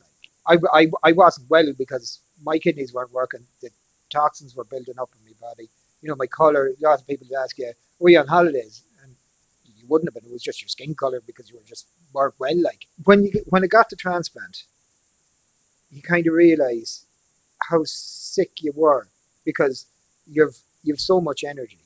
Like 0.49 0.61
I, 0.75 0.81
I, 0.81 0.83
I 1.11 1.13
wasn't 1.13 1.51
well 1.51 1.73
because 1.79 2.21
my 2.43 2.59
kidneys 2.59 2.93
weren't 2.95 3.13
working. 3.13 3.47
The 3.63 3.71
toxins 4.11 4.57
were 4.57 4.65
building 4.65 4.99
up 5.01 5.11
in 5.17 5.25
my 5.25 5.49
body. 5.49 5.69
You 6.03 6.11
know, 6.11 6.17
my 6.17 6.27
colour. 6.27 6.69
A 6.69 6.89
lot 6.89 7.01
of 7.01 7.07
people 7.07 7.27
ask 7.43 7.59
you, 7.59 7.73
"Were 8.01 8.11
you 8.11 8.21
on 8.21 8.29
holidays?" 8.29 8.83
And 9.03 9.17
you 9.79 9.87
wouldn't 9.89 10.09
have 10.09 10.15
been. 10.15 10.31
It 10.31 10.35
was 10.35 10.43
just 10.43 10.63
your 10.63 10.69
skin 10.69 10.95
colour 10.95 11.23
because 11.27 11.51
you 11.51 11.57
were 11.57 11.65
just 11.75 11.87
worked 12.13 12.41
well. 12.41 12.61
Like 12.71 12.87
when 13.05 13.25
you 13.25 13.33
when 13.47 13.65
I 13.65 13.69
got 13.69 13.91
the 13.91 13.97
transplant, 13.97 14.65
you 15.91 16.03
kind 16.03 16.27
of 16.27 16.35
realise 16.35 17.07
how 17.71 17.83
sick 17.85 18.53
you 18.61 18.73
were 18.75 19.09
because 19.45 19.87
you've 20.27 20.59
you've 20.83 21.01
so 21.01 21.21
much 21.21 21.45
energy. 21.45 21.81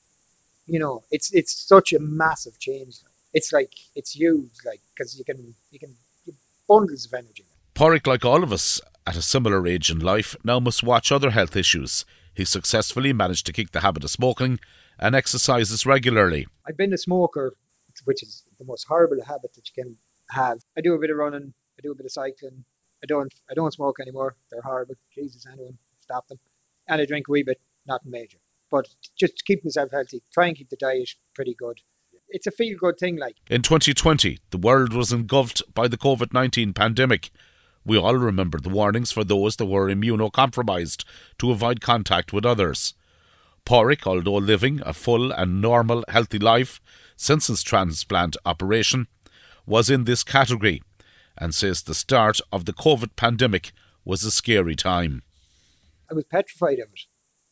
You 0.72 0.78
know, 0.78 0.94
it's 1.10 1.28
it's 1.32 1.52
such 1.74 1.92
a 1.92 1.98
massive 1.98 2.56
change. 2.66 2.92
It's 3.32 3.52
like 3.52 3.72
it's 3.98 4.12
huge, 4.22 4.56
like 4.64 4.82
because 4.92 5.18
you 5.18 5.24
can 5.24 5.54
you 5.72 5.78
can 5.78 5.92
you 6.24 6.34
bundles 6.68 7.06
of 7.06 7.14
energy. 7.14 7.46
Pádraig, 7.74 8.06
like 8.06 8.24
all 8.24 8.42
of 8.42 8.52
us 8.52 8.80
at 9.06 9.16
a 9.16 9.22
similar 9.22 9.66
age 9.66 9.90
in 9.90 9.98
life, 9.98 10.36
now 10.44 10.60
must 10.60 10.82
watch 10.82 11.10
other 11.10 11.30
health 11.30 11.56
issues. 11.56 12.04
He 12.34 12.44
successfully 12.44 13.12
managed 13.12 13.46
to 13.46 13.52
kick 13.52 13.72
the 13.72 13.80
habit 13.80 14.04
of 14.04 14.10
smoking 14.10 14.60
and 14.98 15.14
exercises 15.14 15.86
regularly. 15.86 16.46
I've 16.66 16.76
been 16.76 16.92
a 16.92 16.98
smoker, 16.98 17.54
which 18.04 18.22
is 18.22 18.44
the 18.58 18.64
most 18.64 18.84
horrible 18.84 19.24
habit 19.24 19.54
that 19.54 19.68
you 19.68 19.82
can 19.82 19.96
have. 20.30 20.58
I 20.76 20.80
do 20.80 20.94
a 20.94 20.98
bit 20.98 21.10
of 21.10 21.16
running, 21.16 21.54
I 21.76 21.80
do 21.82 21.92
a 21.92 21.94
bit 21.94 22.06
of 22.06 22.12
cycling. 22.12 22.64
I 23.02 23.06
don't 23.06 23.32
I 23.50 23.54
don't 23.54 23.72
smoke 23.72 23.98
anymore. 24.00 24.36
They're 24.50 24.62
horrible. 24.62 24.94
Jesus, 25.14 25.46
anyone 25.50 25.78
stop 25.98 26.28
them. 26.28 26.38
And 26.86 27.00
I 27.00 27.06
drink 27.06 27.28
a 27.28 27.32
wee 27.32 27.42
bit, 27.42 27.60
not 27.86 28.02
major. 28.04 28.38
But 28.70 28.88
just 29.18 29.36
to 29.38 29.44
keep 29.44 29.64
myself 29.64 29.90
healthy, 29.92 30.22
try 30.32 30.46
and 30.46 30.56
keep 30.56 30.70
the 30.70 30.76
diet 30.76 31.10
pretty 31.34 31.54
good. 31.54 31.80
It's 32.28 32.46
a 32.46 32.52
feel 32.52 32.78
good 32.78 32.98
thing 32.98 33.16
like. 33.16 33.36
In 33.48 33.62
2020, 33.62 34.38
the 34.50 34.58
world 34.58 34.92
was 34.92 35.12
engulfed 35.12 35.62
by 35.74 35.88
the 35.88 35.98
COVID 35.98 36.32
19 36.32 36.72
pandemic. 36.72 37.30
We 37.84 37.98
all 37.98 38.16
remember 38.16 38.60
the 38.60 38.68
warnings 38.68 39.10
for 39.10 39.24
those 39.24 39.56
that 39.56 39.66
were 39.66 39.88
immunocompromised 39.88 41.04
to 41.38 41.50
avoid 41.50 41.80
contact 41.80 42.32
with 42.32 42.46
others. 42.46 42.94
Pádraig, 43.66 44.06
although 44.06 44.36
living 44.36 44.80
a 44.84 44.92
full 44.92 45.32
and 45.32 45.60
normal 45.60 46.04
healthy 46.08 46.38
life 46.38 46.80
since 47.16 47.48
his 47.48 47.62
transplant 47.62 48.36
operation, 48.44 49.08
was 49.66 49.90
in 49.90 50.04
this 50.04 50.22
category 50.22 50.82
and 51.36 51.54
says 51.54 51.82
the 51.82 51.94
start 51.94 52.40
of 52.52 52.64
the 52.64 52.72
COVID 52.72 53.16
pandemic 53.16 53.72
was 54.04 54.24
a 54.24 54.30
scary 54.30 54.76
time. 54.76 55.22
I 56.10 56.14
was 56.14 56.24
petrified 56.24 56.78
of 56.78 56.88
it. 56.92 57.00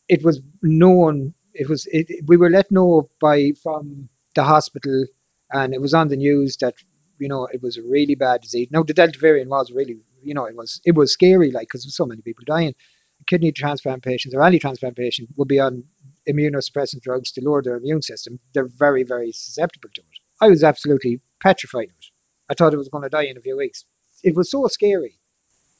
It 0.09 0.23
was 0.23 0.41
known. 0.61 1.33
It 1.53 1.69
was. 1.69 1.87
It, 1.91 2.07
we 2.27 2.37
were 2.37 2.49
let 2.49 2.71
know 2.71 3.09
by 3.21 3.51
from 3.63 4.09
the 4.35 4.43
hospital, 4.43 5.05
and 5.51 5.73
it 5.73 5.81
was 5.81 5.93
on 5.93 6.09
the 6.09 6.17
news 6.17 6.57
that 6.57 6.75
you 7.19 7.27
know 7.27 7.47
it 7.53 7.61
was 7.61 7.77
a 7.77 7.83
really 7.83 8.15
bad 8.15 8.41
disease. 8.41 8.67
Now 8.71 8.83
the 8.83 8.93
Delta 8.93 9.19
variant 9.19 9.49
was 9.49 9.71
really, 9.71 9.97
you 10.23 10.33
know, 10.33 10.45
it 10.45 10.55
was 10.55 10.81
it 10.85 10.95
was 10.95 11.13
scary, 11.13 11.51
like 11.51 11.67
because 11.67 11.95
so 11.95 12.05
many 12.05 12.21
people 12.21 12.43
dying. 12.45 12.73
Kidney 13.27 13.51
transplant 13.51 14.01
patients 14.01 14.33
or 14.33 14.41
any 14.41 14.59
transplant 14.59 14.95
patient 14.95 15.29
would 15.35 15.47
be 15.47 15.59
on 15.59 15.83
immunosuppressant 16.27 17.01
drugs 17.01 17.31
to 17.33 17.41
lower 17.43 17.61
their 17.61 17.75
immune 17.75 18.01
system. 18.01 18.39
They're 18.53 18.67
very, 18.67 19.03
very 19.03 19.31
susceptible 19.31 19.89
to 19.93 20.01
it. 20.01 20.19
I 20.41 20.47
was 20.47 20.63
absolutely 20.63 21.21
petrified 21.41 21.89
of 21.89 21.95
it. 21.99 22.05
I 22.49 22.53
thought 22.53 22.73
I 22.73 22.77
was 22.77 22.89
going 22.89 23.03
to 23.03 23.09
die 23.09 23.25
in 23.25 23.37
a 23.37 23.41
few 23.41 23.57
weeks. 23.57 23.85
It 24.23 24.35
was 24.35 24.49
so 24.49 24.67
scary. 24.67 25.18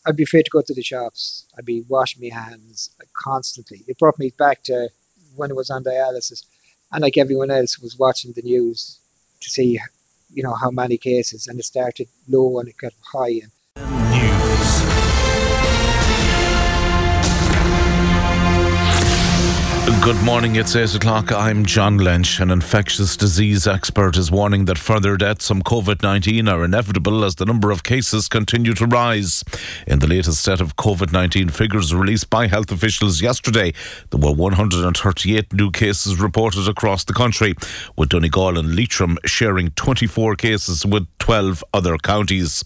I'd 0.06 0.16
be 0.16 0.24
afraid 0.24 0.46
to 0.46 0.52
go 0.52 0.62
to 0.62 0.74
the 0.74 0.82
shops. 0.82 1.46
I'd 1.58 1.66
be 1.66 1.84
washing 1.88 2.22
my 2.22 2.34
hands 2.34 2.92
constantly. 3.14 3.84
It 3.88 4.00
brought 4.00 4.18
me 4.18 4.32
back 4.38 4.64
to 4.64 4.90
when 5.36 5.52
I 5.52 5.54
was 5.54 5.70
on 5.70 5.84
dialysis, 5.84 6.44
and 6.92 7.02
like 7.02 7.18
everyone 7.18 7.52
else, 7.52 7.80
was 7.80 7.98
watching 7.98 8.34
the 8.34 8.42
news 8.42 9.00
to 9.42 9.50
see, 9.50 9.80
you 10.34 10.44
know, 10.44 10.54
how 10.54 10.72
many 10.72 10.98
cases, 10.98 11.48
and 11.48 11.60
it 11.60 11.66
started 11.66 12.08
low 12.28 12.60
and 12.60 12.70
it 12.70 12.78
got 12.78 12.94
high. 13.14 13.42
And 13.44 13.52
Good 20.10 20.24
morning, 20.24 20.56
it's 20.56 20.76
8 20.76 20.96
o'clock. 20.96 21.32
I'm 21.32 21.64
John 21.64 22.00
Lynch. 22.00 22.40
An 22.40 22.50
infectious 22.50 23.16
disease 23.16 23.68
expert 23.68 24.18
is 24.18 24.32
warning 24.32 24.66
that 24.66 24.80
further 24.80 25.16
deaths 25.18 25.48
from 25.48 25.62
COVID 25.62 26.02
19 26.02 26.48
are 26.48 26.64
inevitable 26.66 27.24
as 27.24 27.36
the 27.36 27.46
number 27.46 27.70
of 27.70 27.84
cases 27.84 28.28
continue 28.28 28.74
to 28.74 28.88
rise. 28.88 29.44
In 29.86 30.00
the 30.00 30.08
latest 30.08 30.42
set 30.42 30.62
of 30.62 30.76
COVID 30.78 31.14
19 31.14 31.50
figures 31.50 31.94
released 31.94 32.32
by 32.32 32.48
health 32.48 32.72
officials 32.72 33.22
yesterday, 33.22 33.72
there 34.10 34.20
were 34.20 34.34
138 34.34 35.54
new 35.54 35.70
cases 35.70 36.20
reported 36.20 36.68
across 36.68 37.04
the 37.04 37.14
country, 37.14 37.54
with 37.96 38.10
Donegal 38.10 38.58
and 38.58 38.76
Leitrim 38.76 39.20
sharing 39.26 39.70
24 39.70 40.38
cases 40.38 40.88
with 40.88 41.06
12 41.20 41.64
other 41.72 41.96
counties. 42.00 42.64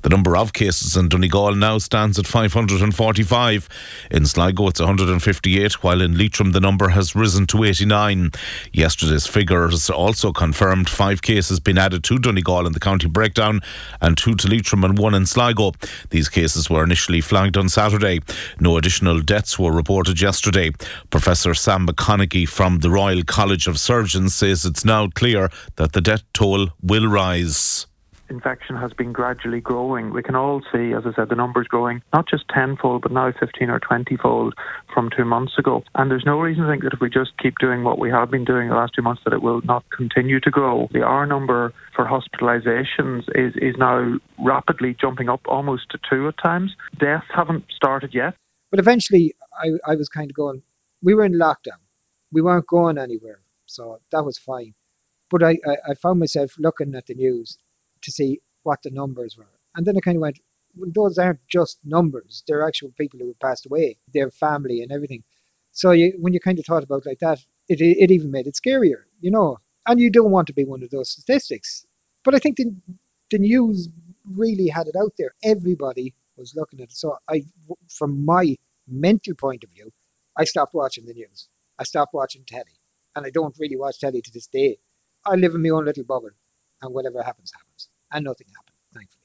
The 0.00 0.08
number 0.08 0.34
of 0.34 0.54
cases 0.54 0.96
in 0.96 1.10
Donegal 1.10 1.56
now 1.56 1.76
stands 1.76 2.18
at 2.18 2.26
545. 2.26 3.68
In 4.10 4.24
Sligo, 4.24 4.68
it's 4.68 4.80
158, 4.80 5.82
while 5.82 6.00
in 6.00 6.16
Leitrim, 6.16 6.52
the 6.52 6.60
number 6.60 6.85
has 6.90 7.14
risen 7.14 7.46
to 7.48 7.64
89. 7.64 8.30
Yesterday's 8.72 9.26
figures 9.26 9.90
also 9.90 10.32
confirmed 10.32 10.88
five 10.88 11.22
cases 11.22 11.60
been 11.60 11.78
added 11.78 12.04
to 12.04 12.18
Donegal 12.18 12.66
in 12.66 12.72
the 12.72 12.80
county 12.80 13.08
breakdown 13.08 13.60
and 14.00 14.16
two 14.16 14.34
to 14.34 14.48
Leitrim 14.48 14.84
and 14.84 14.98
one 14.98 15.14
in 15.14 15.26
Sligo. 15.26 15.72
These 16.10 16.28
cases 16.28 16.70
were 16.70 16.84
initially 16.84 17.20
flagged 17.20 17.56
on 17.56 17.68
Saturday. 17.68 18.20
No 18.60 18.76
additional 18.76 19.20
deaths 19.20 19.58
were 19.58 19.72
reported 19.72 20.20
yesterday. 20.20 20.70
Professor 21.10 21.54
Sam 21.54 21.86
McConkey 21.86 22.48
from 22.48 22.78
the 22.78 22.90
Royal 22.90 23.22
College 23.24 23.66
of 23.66 23.78
Surgeons 23.78 24.34
says 24.34 24.64
it's 24.64 24.84
now 24.84 25.08
clear 25.08 25.50
that 25.76 25.92
the 25.92 26.00
death 26.00 26.22
toll 26.32 26.68
will 26.82 27.06
rise 27.06 27.86
infection 28.28 28.76
has 28.76 28.92
been 28.92 29.12
gradually 29.12 29.60
growing. 29.60 30.12
We 30.12 30.22
can 30.22 30.34
all 30.34 30.60
see, 30.72 30.92
as 30.92 31.04
I 31.06 31.14
said, 31.14 31.28
the 31.28 31.34
numbers 31.34 31.66
growing 31.66 32.02
not 32.12 32.28
just 32.28 32.44
tenfold, 32.48 33.02
but 33.02 33.12
now 33.12 33.32
15 33.38 33.70
or 33.70 33.80
20 33.80 34.16
fold 34.16 34.54
from 34.92 35.10
two 35.16 35.24
months 35.24 35.58
ago. 35.58 35.82
And 35.94 36.10
there's 36.10 36.24
no 36.24 36.38
reason 36.38 36.64
to 36.64 36.70
think 36.70 36.82
that 36.84 36.92
if 36.92 37.00
we 37.00 37.10
just 37.10 37.36
keep 37.38 37.58
doing 37.58 37.84
what 37.84 37.98
we 37.98 38.10
have 38.10 38.30
been 38.30 38.44
doing 38.44 38.68
the 38.68 38.74
last 38.74 38.94
two 38.94 39.02
months, 39.02 39.22
that 39.24 39.32
it 39.32 39.42
will 39.42 39.60
not 39.62 39.84
continue 39.90 40.40
to 40.40 40.50
grow. 40.50 40.88
The 40.92 41.02
R 41.02 41.26
number 41.26 41.72
for 41.94 42.04
hospitalizations 42.04 43.24
is, 43.34 43.54
is 43.56 43.76
now 43.78 44.18
rapidly 44.38 44.96
jumping 45.00 45.28
up 45.28 45.40
almost 45.46 45.90
to 45.90 45.98
two 46.08 46.28
at 46.28 46.38
times. 46.42 46.74
Deaths 46.98 47.26
haven't 47.34 47.64
started 47.74 48.14
yet. 48.14 48.34
But 48.70 48.80
eventually, 48.80 49.34
I, 49.62 49.92
I 49.92 49.96
was 49.96 50.08
kind 50.08 50.30
of 50.30 50.36
going, 50.36 50.62
we 51.02 51.14
were 51.14 51.24
in 51.24 51.34
lockdown. 51.34 51.80
We 52.32 52.42
weren't 52.42 52.66
going 52.66 52.98
anywhere. 52.98 53.40
So 53.66 54.00
that 54.10 54.24
was 54.24 54.38
fine. 54.38 54.74
But 55.30 55.42
I, 55.42 55.58
I, 55.66 55.90
I 55.90 55.94
found 55.94 56.20
myself 56.20 56.54
looking 56.58 56.94
at 56.94 57.06
the 57.06 57.14
news 57.14 57.58
to 58.06 58.12
see 58.12 58.40
what 58.62 58.82
the 58.82 58.90
numbers 58.90 59.36
were. 59.36 59.58
And 59.74 59.84
then 59.86 59.96
I 59.96 60.00
kind 60.00 60.16
of 60.16 60.22
went, 60.22 60.40
well, 60.76 60.90
those 60.94 61.18
aren't 61.18 61.46
just 61.48 61.78
numbers. 61.84 62.42
They're 62.46 62.66
actual 62.66 62.92
people 62.98 63.18
who 63.18 63.28
have 63.28 63.40
passed 63.40 63.66
away, 63.66 63.98
their 64.14 64.30
family 64.30 64.80
and 64.80 64.92
everything. 64.92 65.24
So 65.72 65.90
you, 65.90 66.14
when 66.18 66.32
you 66.32 66.40
kind 66.40 66.58
of 66.58 66.64
thought 66.64 66.84
about 66.84 67.04
like 67.04 67.18
that, 67.18 67.40
it, 67.68 67.80
it 67.80 68.10
even 68.10 68.30
made 68.30 68.46
it 68.46 68.54
scarier, 68.54 69.02
you 69.20 69.30
know. 69.30 69.58
And 69.86 70.00
you 70.00 70.10
don't 70.10 70.30
want 70.30 70.46
to 70.48 70.54
be 70.54 70.64
one 70.64 70.82
of 70.82 70.90
those 70.90 71.10
statistics. 71.10 71.84
But 72.24 72.34
I 72.34 72.38
think 72.38 72.56
the, 72.56 72.74
the 73.30 73.38
news 73.38 73.88
really 74.24 74.68
had 74.68 74.86
it 74.86 74.96
out 74.96 75.12
there. 75.18 75.34
Everybody 75.42 76.14
was 76.36 76.54
looking 76.54 76.80
at 76.80 76.90
it. 76.90 76.96
So 76.96 77.16
I, 77.28 77.42
from 77.88 78.24
my 78.24 78.56
mental 78.88 79.34
point 79.34 79.64
of 79.64 79.70
view, 79.70 79.90
I 80.36 80.44
stopped 80.44 80.74
watching 80.74 81.06
the 81.06 81.14
news. 81.14 81.48
I 81.78 81.84
stopped 81.84 82.14
watching 82.14 82.44
telly. 82.46 82.78
And 83.14 83.26
I 83.26 83.30
don't 83.30 83.56
really 83.58 83.76
watch 83.76 83.98
telly 83.98 84.20
to 84.22 84.30
this 84.32 84.46
day. 84.46 84.78
I 85.24 85.34
live 85.34 85.54
in 85.54 85.62
my 85.62 85.70
own 85.70 85.84
little 85.86 86.04
bubble. 86.04 86.30
And 86.82 86.94
whatever 86.94 87.22
happens, 87.22 87.52
happens 87.56 87.88
and 88.12 88.24
nothing 88.24 88.46
happened, 88.48 88.76
thankfully. 88.94 89.22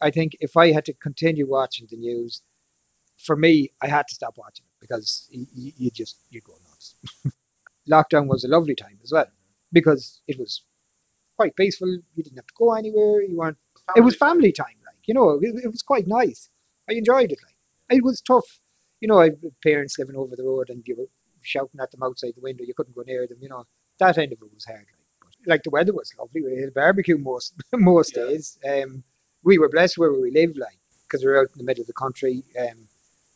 I 0.00 0.10
think 0.10 0.36
if 0.40 0.56
I 0.56 0.72
had 0.72 0.84
to 0.86 0.92
continue 0.92 1.46
watching 1.48 1.86
the 1.90 1.96
news, 1.96 2.42
for 3.16 3.36
me, 3.36 3.70
I 3.80 3.86
had 3.86 4.08
to 4.08 4.14
stop 4.14 4.34
watching 4.36 4.64
it 4.66 4.80
because 4.80 5.28
you, 5.30 5.72
you 5.76 5.90
just 5.90 6.18
you 6.30 6.40
go 6.40 6.54
nuts. 6.68 6.96
Lockdown 7.90 8.26
was 8.26 8.44
a 8.44 8.48
lovely 8.48 8.74
time 8.74 8.98
as 9.02 9.12
well 9.12 9.26
because 9.72 10.20
it 10.26 10.38
was 10.38 10.62
quite 11.36 11.56
peaceful. 11.56 11.88
You 11.88 12.22
didn't 12.22 12.36
have 12.36 12.46
to 12.46 12.54
go 12.56 12.74
anywhere. 12.74 13.22
You 13.22 13.36
weren't. 13.36 13.58
Family 13.86 14.00
it 14.00 14.04
was 14.04 14.16
family 14.16 14.52
time, 14.52 14.78
like 14.86 15.06
you 15.06 15.14
know. 15.14 15.38
It, 15.40 15.64
it, 15.64 15.70
was 15.70 15.82
quite 15.82 16.06
nice. 16.06 16.48
I 16.88 16.94
enjoyed 16.94 17.32
it. 17.32 17.38
Like 17.42 17.98
it 17.98 18.04
was 18.04 18.20
tough. 18.20 18.60
You 19.00 19.08
know, 19.08 19.20
I 19.20 19.30
parents 19.62 19.98
living 19.98 20.16
over 20.16 20.36
the 20.36 20.44
road 20.44 20.70
and 20.70 20.82
you 20.86 20.96
were 20.96 21.06
shouting 21.42 21.80
at 21.80 21.90
them 21.90 22.02
outside 22.02 22.34
the 22.34 22.40
window. 22.40 22.64
You 22.64 22.74
couldn't 22.74 22.94
go 22.94 23.02
near 23.02 23.26
them. 23.26 23.38
You 23.40 23.48
know, 23.48 23.66
that 23.98 24.18
end 24.18 24.32
of 24.32 24.38
it 24.40 24.54
was 24.54 24.64
hard. 24.64 24.78
Like 24.80 25.01
like 25.46 25.62
the 25.62 25.70
weather 25.70 25.92
was 25.92 26.12
lovely. 26.18 26.42
We 26.42 26.60
had 26.60 26.68
a 26.68 26.72
barbecue 26.72 27.18
most 27.18 27.54
most 27.72 28.16
yeah. 28.16 28.24
days. 28.24 28.58
Um, 28.68 29.04
we 29.42 29.58
were 29.58 29.68
blessed 29.68 29.98
where 29.98 30.12
we 30.12 30.30
live, 30.30 30.56
like 30.56 30.78
because 31.02 31.24
we 31.24 31.30
were 31.30 31.40
out 31.40 31.50
in 31.52 31.58
the 31.58 31.64
middle 31.64 31.82
of 31.82 31.86
the 31.86 31.92
country. 31.92 32.44
Um, 32.58 32.88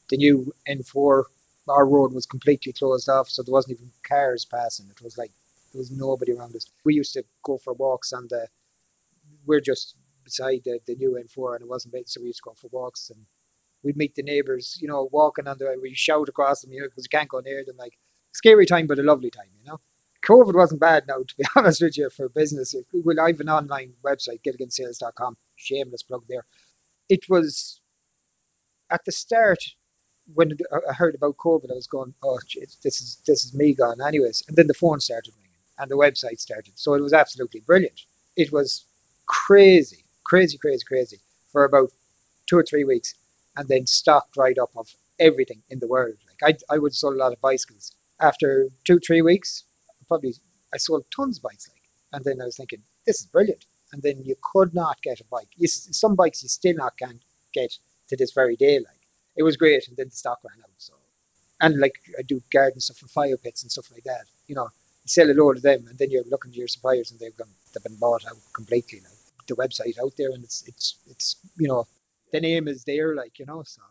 the 0.09 0.17
new 0.17 0.53
N4, 0.69 1.25
our 1.69 1.87
road 1.87 2.13
was 2.13 2.27
completely 2.27 2.73
closed 2.73 3.09
off, 3.09 3.29
so 3.29 3.43
there 3.43 3.53
wasn't 3.53 3.79
even 3.79 3.91
cars 4.03 4.45
passing. 4.45 4.87
It 4.89 5.03
was 5.03 5.19
like 5.19 5.33
there 5.73 5.81
was 5.81 5.91
nobody 5.91 6.33
around 6.33 6.55
us. 6.55 6.71
We 6.85 6.95
used 6.95 7.13
to 7.15 7.25
go 7.43 7.59
for 7.59 7.73
walks 7.73 8.13
on 8.13 8.29
the. 8.29 8.49
We're 9.45 9.61
just 9.61 9.97
beside 10.25 10.63
the, 10.65 10.81
the 10.87 10.97
new 10.97 11.13
N4, 11.13 11.55
and 11.55 11.63
it 11.63 11.69
wasn't 11.69 11.95
big, 11.95 12.09
so 12.09 12.21
we 12.21 12.29
used 12.29 12.39
to 12.39 12.51
go 12.51 12.55
for 12.55 12.69
walks 12.73 13.11
and 13.11 13.27
we'd 13.83 13.97
meet 13.97 14.15
the 14.15 14.23
neighbours, 14.23 14.79
you 14.81 14.89
know, 14.89 15.09
walking 15.13 15.47
on 15.47 15.59
the. 15.59 15.79
We 15.81 15.95
shout 15.95 16.29
across 16.29 16.63
them, 16.63 16.73
you 16.73 16.81
know, 16.81 16.89
because 16.89 17.05
you 17.05 17.17
can't 17.17 17.29
go 17.29 17.41
near 17.41 17.65
them. 17.65 17.77
Like 17.77 17.99
scary 18.33 18.67
time, 18.67 18.87
but 18.87 18.99
a 18.99 19.03
lovely 19.03 19.31
time, 19.31 19.51
you 19.59 19.65
know. 19.65 19.81
COVID 20.27 20.55
wasn't 20.55 20.81
bad 20.81 21.05
now, 21.07 21.19
to 21.27 21.37
be 21.37 21.45
honest 21.57 21.83
with 21.83 21.97
you, 21.97 22.11
for 22.11 22.29
business. 22.29 22.75
Well, 22.93 23.21
I 23.21 23.29
have 23.29 23.41
an 23.41 23.49
online 23.49 23.95
website, 24.05 24.41
gilligansales.com, 24.45 25.37
shameless 25.55 26.03
plug 26.03 26.25
there. 26.29 26.47
It 27.09 27.29
was 27.29 27.81
at 28.91 29.05
the 29.05 29.13
start, 29.13 29.75
when 30.33 30.57
I 30.89 30.93
heard 30.95 31.15
about 31.15 31.37
COVID, 31.37 31.71
I 31.71 31.75
was 31.75 31.87
going, 31.87 32.15
"Oh, 32.23 32.39
this 32.83 33.01
is 33.01 33.19
this 33.27 33.45
is 33.45 33.55
me 33.55 33.75
gone." 33.75 34.01
Anyways, 34.01 34.43
and 34.49 34.57
then 34.57 34.67
the 34.67 34.75
phone 34.75 35.01
started 35.01 35.33
ringing 35.37 35.51
and 35.79 35.91
the 35.91 35.97
website 35.97 36.41
started, 36.41 36.73
so 36.77 36.95
it 36.95 37.03
was 37.03 37.13
absolutely 37.13 37.61
brilliant. 37.61 38.03
It 38.37 38.53
was 38.53 38.85
crazy, 39.27 40.05
crazy, 40.25 40.59
crazy, 40.59 40.85
crazy 40.87 41.21
for 41.53 41.65
about 41.65 41.91
two 42.47 42.59
or 42.59 42.65
three 42.65 42.85
weeks, 42.85 43.15
and 43.57 43.69
then 43.69 43.87
stock 43.87 44.33
dried 44.33 44.59
up 44.59 44.71
of 44.77 44.95
everything 45.19 45.63
in 45.69 45.79
the 45.79 45.89
world. 45.89 46.17
Like 46.27 46.59
I, 46.71 46.75
I 46.75 46.79
would 46.79 46.95
sold 46.95 47.15
a 47.15 47.19
lot 47.19 47.33
of 47.33 47.41
bicycles. 47.41 47.93
After 48.21 48.69
two, 48.85 48.99
three 48.99 49.23
weeks, 49.23 49.65
probably 50.09 50.35
I 50.73 50.79
sold 50.79 51.05
tons 51.15 51.39
of 51.39 51.43
bikes. 51.43 51.69
Like, 51.69 51.83
and 52.13 52.25
then 52.25 52.41
I 52.41 52.47
was 52.47 52.57
thinking, 52.57 52.83
this 53.07 53.21
is 53.21 53.27
brilliant. 53.27 53.65
And 53.93 54.03
then 54.03 54.23
you 54.25 54.37
could 54.43 54.75
not 54.75 55.03
get 55.03 55.21
a 55.21 55.25
bike. 55.25 55.49
You, 55.57 55.69
some 55.69 56.17
bikes 56.17 56.43
you 56.43 56.49
still 56.49 56.75
not 56.75 56.99
can 56.99 57.21
get 57.53 57.79
to 58.09 58.17
this 58.17 58.33
very 58.33 58.57
day. 58.57 58.79
Like 58.79 59.01
it 59.37 59.43
was 59.43 59.57
great, 59.57 59.87
and 59.89 59.97
then 59.97 60.09
the 60.09 60.17
stock 60.17 60.41
ran 60.45 60.59
out. 60.63 60.71
So, 60.79 60.95
and 61.61 61.79
like 61.79 61.95
I 62.19 62.23
do 62.23 62.43
garden 62.53 62.81
stuff 62.81 62.99
for 62.99 63.09
fire 63.09 63.37
pits 63.37 63.63
and 63.63 63.71
stuff 63.71 63.91
like 63.93 64.05
that. 64.05 64.25
You 64.47 64.55
know, 64.55 64.69
you 65.05 65.09
sell 65.09 65.31
a 65.31 65.35
load 65.35 65.59
of 65.59 65.63
them, 65.63 65.87
and 65.89 65.99
then 65.99 66.11
you're 66.11 66.25
looking 66.29 66.53
to 66.53 66.59
your 66.59 66.69
suppliers, 66.69 67.11
and 67.11 67.21
they've 67.21 67.37
gone, 67.37 67.51
they've 67.73 67.83
been 67.83 67.99
bought 67.99 68.27
out 68.27 68.39
completely. 68.55 69.01
Like 69.01 69.47
the 69.47 69.55
website 69.55 69.99
out 70.03 70.15
there, 70.19 70.31
and 70.31 70.43
it's 70.43 70.65
it's 70.67 70.97
it's 71.09 71.37
you 71.57 71.69
know, 71.69 71.87
the 72.33 72.41
name 72.41 72.67
is 72.67 72.85
there, 72.85 73.15
like 73.15 73.39
you 73.39 73.47
know. 73.47 73.63
So. 73.63 73.83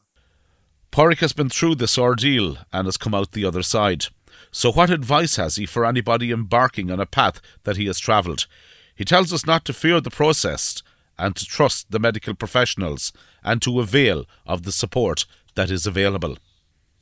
Pádraig 0.92 1.20
has 1.20 1.34
been 1.34 1.50
through 1.50 1.76
this 1.76 1.98
ordeal 1.98 2.58
and 2.72 2.88
has 2.88 2.96
come 2.96 3.14
out 3.14 3.34
the 3.34 3.44
other 3.44 3.64
side. 3.64 4.06
So, 4.52 4.72
what 4.72 4.90
advice 4.90 5.36
has 5.36 5.56
he 5.56 5.66
for 5.66 5.86
anybody 5.86 6.32
embarking 6.32 6.92
on 6.92 7.00
a 7.00 7.06
path 7.06 7.42
that 7.64 7.78
he 7.78 7.88
has 7.88 8.00
travelled? 8.00 8.48
He 8.96 9.04
tells 9.04 9.34
us 9.34 9.46
not 9.46 9.66
to 9.66 9.74
fear 9.74 10.00
the 10.00 10.10
process 10.10 10.82
and 11.18 11.36
to 11.36 11.46
trust 11.46 11.92
the 11.92 12.00
medical 12.00 12.34
professionals 12.34 13.12
and 13.44 13.62
to 13.62 13.80
avail 13.80 14.26
of 14.46 14.64
the 14.64 14.72
support 14.72 15.26
that 15.56 15.72
is 15.72 15.86
available. 15.86 16.38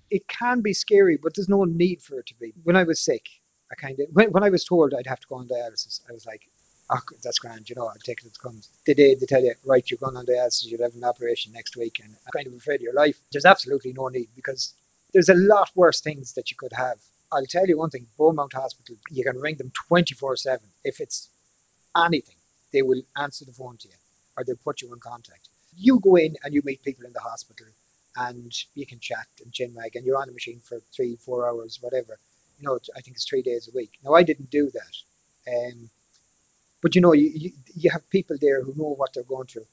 It 0.09 0.27
can 0.27 0.61
be 0.61 0.73
scary, 0.73 1.17
but 1.21 1.35
there's 1.35 1.49
no 1.49 1.63
need 1.63 2.01
for 2.01 2.19
it 2.19 2.27
to 2.27 2.35
be. 2.35 2.53
When 2.63 2.75
I 2.75 2.83
was 2.83 2.99
sick, 2.99 3.27
I 3.71 3.75
kind 3.75 3.99
of 3.99 4.07
when, 4.13 4.31
when 4.31 4.43
I 4.43 4.49
was 4.49 4.63
told 4.63 4.93
I'd 4.93 5.07
have 5.07 5.19
to 5.21 5.27
go 5.27 5.35
on 5.35 5.47
dialysis, 5.47 6.01
I 6.07 6.13
was 6.13 6.25
like, 6.25 6.43
"Oh, 6.91 6.99
that's 7.23 7.39
grand, 7.39 7.69
you 7.69 7.75
know, 7.75 7.87
I'll 7.87 7.95
take 8.03 8.19
it 8.19 8.25
as 8.25 8.33
it 8.33 8.39
comes." 8.39 8.69
The 8.85 8.93
day 8.93 9.15
they 9.15 9.25
tell 9.25 9.43
you, 9.43 9.55
"Right, 9.65 9.89
you're 9.89 9.97
going 9.97 10.15
on 10.15 10.25
dialysis, 10.25 10.65
you'll 10.65 10.83
have 10.83 10.95
an 10.95 11.03
operation 11.03 11.51
next 11.51 11.75
week," 11.75 11.99
and 12.03 12.13
I'm 12.13 12.31
kind 12.31 12.47
of 12.47 12.53
afraid 12.53 12.75
of 12.75 12.81
your 12.81 12.93
life. 12.93 13.21
There's 13.31 13.45
absolutely 13.45 13.93
no 13.93 14.09
need 14.09 14.29
because 14.35 14.75
there's 15.13 15.29
a 15.29 15.35
lot 15.35 15.71
worse 15.75 16.01
things 16.01 16.33
that 16.33 16.51
you 16.51 16.57
could 16.57 16.73
have. 16.73 16.99
I'll 17.33 17.45
tell 17.45 17.67
you 17.67 17.77
one 17.77 17.89
thing: 17.89 18.07
Beaumont 18.17 18.53
Hospital, 18.53 18.95
you 19.09 19.23
can 19.23 19.39
ring 19.39 19.57
them 19.57 19.71
24/7 19.89 20.59
if 20.83 20.99
it's 20.99 21.29
anything. 21.95 22.35
They 22.71 22.81
will 22.81 23.03
answer 23.15 23.45
the 23.45 23.51
phone 23.51 23.77
to 23.77 23.87
you 23.87 23.95
or 24.37 24.43
they'll 24.43 24.55
put 24.63 24.81
you 24.81 24.93
in 24.93 24.99
contact. 24.99 25.49
You 25.75 25.99
go 25.99 26.15
in 26.15 26.35
and 26.43 26.53
you 26.53 26.61
meet 26.63 26.83
people 26.83 27.05
in 27.05 27.13
the 27.13 27.19
hospital 27.19 27.67
and 28.15 28.51
you 28.75 28.85
can 28.85 28.99
chat 28.99 29.27
and 29.43 29.51
chinwag 29.51 29.95
and 29.95 30.05
you're 30.05 30.19
on 30.19 30.27
the 30.27 30.33
machine 30.33 30.59
for 30.59 30.79
three, 30.95 31.15
four 31.15 31.47
hours, 31.47 31.79
whatever. 31.81 32.19
You 32.59 32.67
know, 32.67 32.79
I 32.95 33.01
think 33.01 33.15
it's 33.15 33.27
three 33.27 33.41
days 33.41 33.67
a 33.67 33.75
week. 33.75 33.91
Now, 34.03 34.13
I 34.13 34.23
didn't 34.23 34.51
do 34.51 34.71
that. 34.71 35.51
Um, 35.51 35.89
but 36.81 36.95
you 36.95 37.01
know, 37.01 37.13
you, 37.13 37.31
you, 37.33 37.51
you 37.75 37.89
have 37.91 38.09
people 38.09 38.37
there 38.39 38.63
who 38.63 38.73
know 38.75 38.93
what 38.95 39.13
they're 39.13 39.23
going 39.23 39.47
through. 39.47 39.67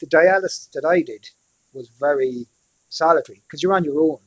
The 0.00 0.06
dialysis 0.06 0.70
that 0.72 0.84
I 0.84 1.02
did 1.02 1.30
was 1.72 1.88
very 1.88 2.46
solitary 2.88 3.42
because 3.46 3.62
you're 3.62 3.74
on 3.74 3.84
your 3.84 4.00
own. 4.00 4.18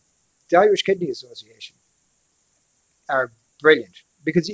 The 0.49 0.57
Irish 0.57 0.83
Kidney 0.83 1.09
Association 1.09 1.75
are 3.09 3.31
brilliant 3.61 4.01
because 4.23 4.51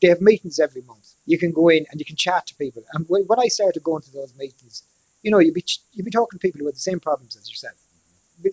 they 0.00 0.08
have 0.08 0.20
meetings 0.20 0.58
every 0.58 0.82
month 0.82 1.14
you 1.26 1.38
can 1.38 1.52
go 1.52 1.68
in 1.68 1.86
and 1.90 2.00
you 2.00 2.04
can 2.04 2.16
chat 2.16 2.46
to 2.46 2.54
people. 2.56 2.82
And 2.92 3.06
when 3.08 3.38
I 3.38 3.48
started 3.48 3.82
going 3.82 4.02
to 4.02 4.10
those 4.12 4.34
meetings, 4.36 4.82
you 5.22 5.30
know, 5.30 5.38
you'd 5.38 5.54
be 5.54 5.64
you'd 5.92 6.04
be 6.04 6.10
talking 6.10 6.38
to 6.38 6.42
people 6.42 6.58
who 6.58 6.66
had 6.66 6.74
the 6.74 6.80
same 6.80 7.00
problems 7.00 7.36
as 7.36 7.48
yourself. 7.48 7.74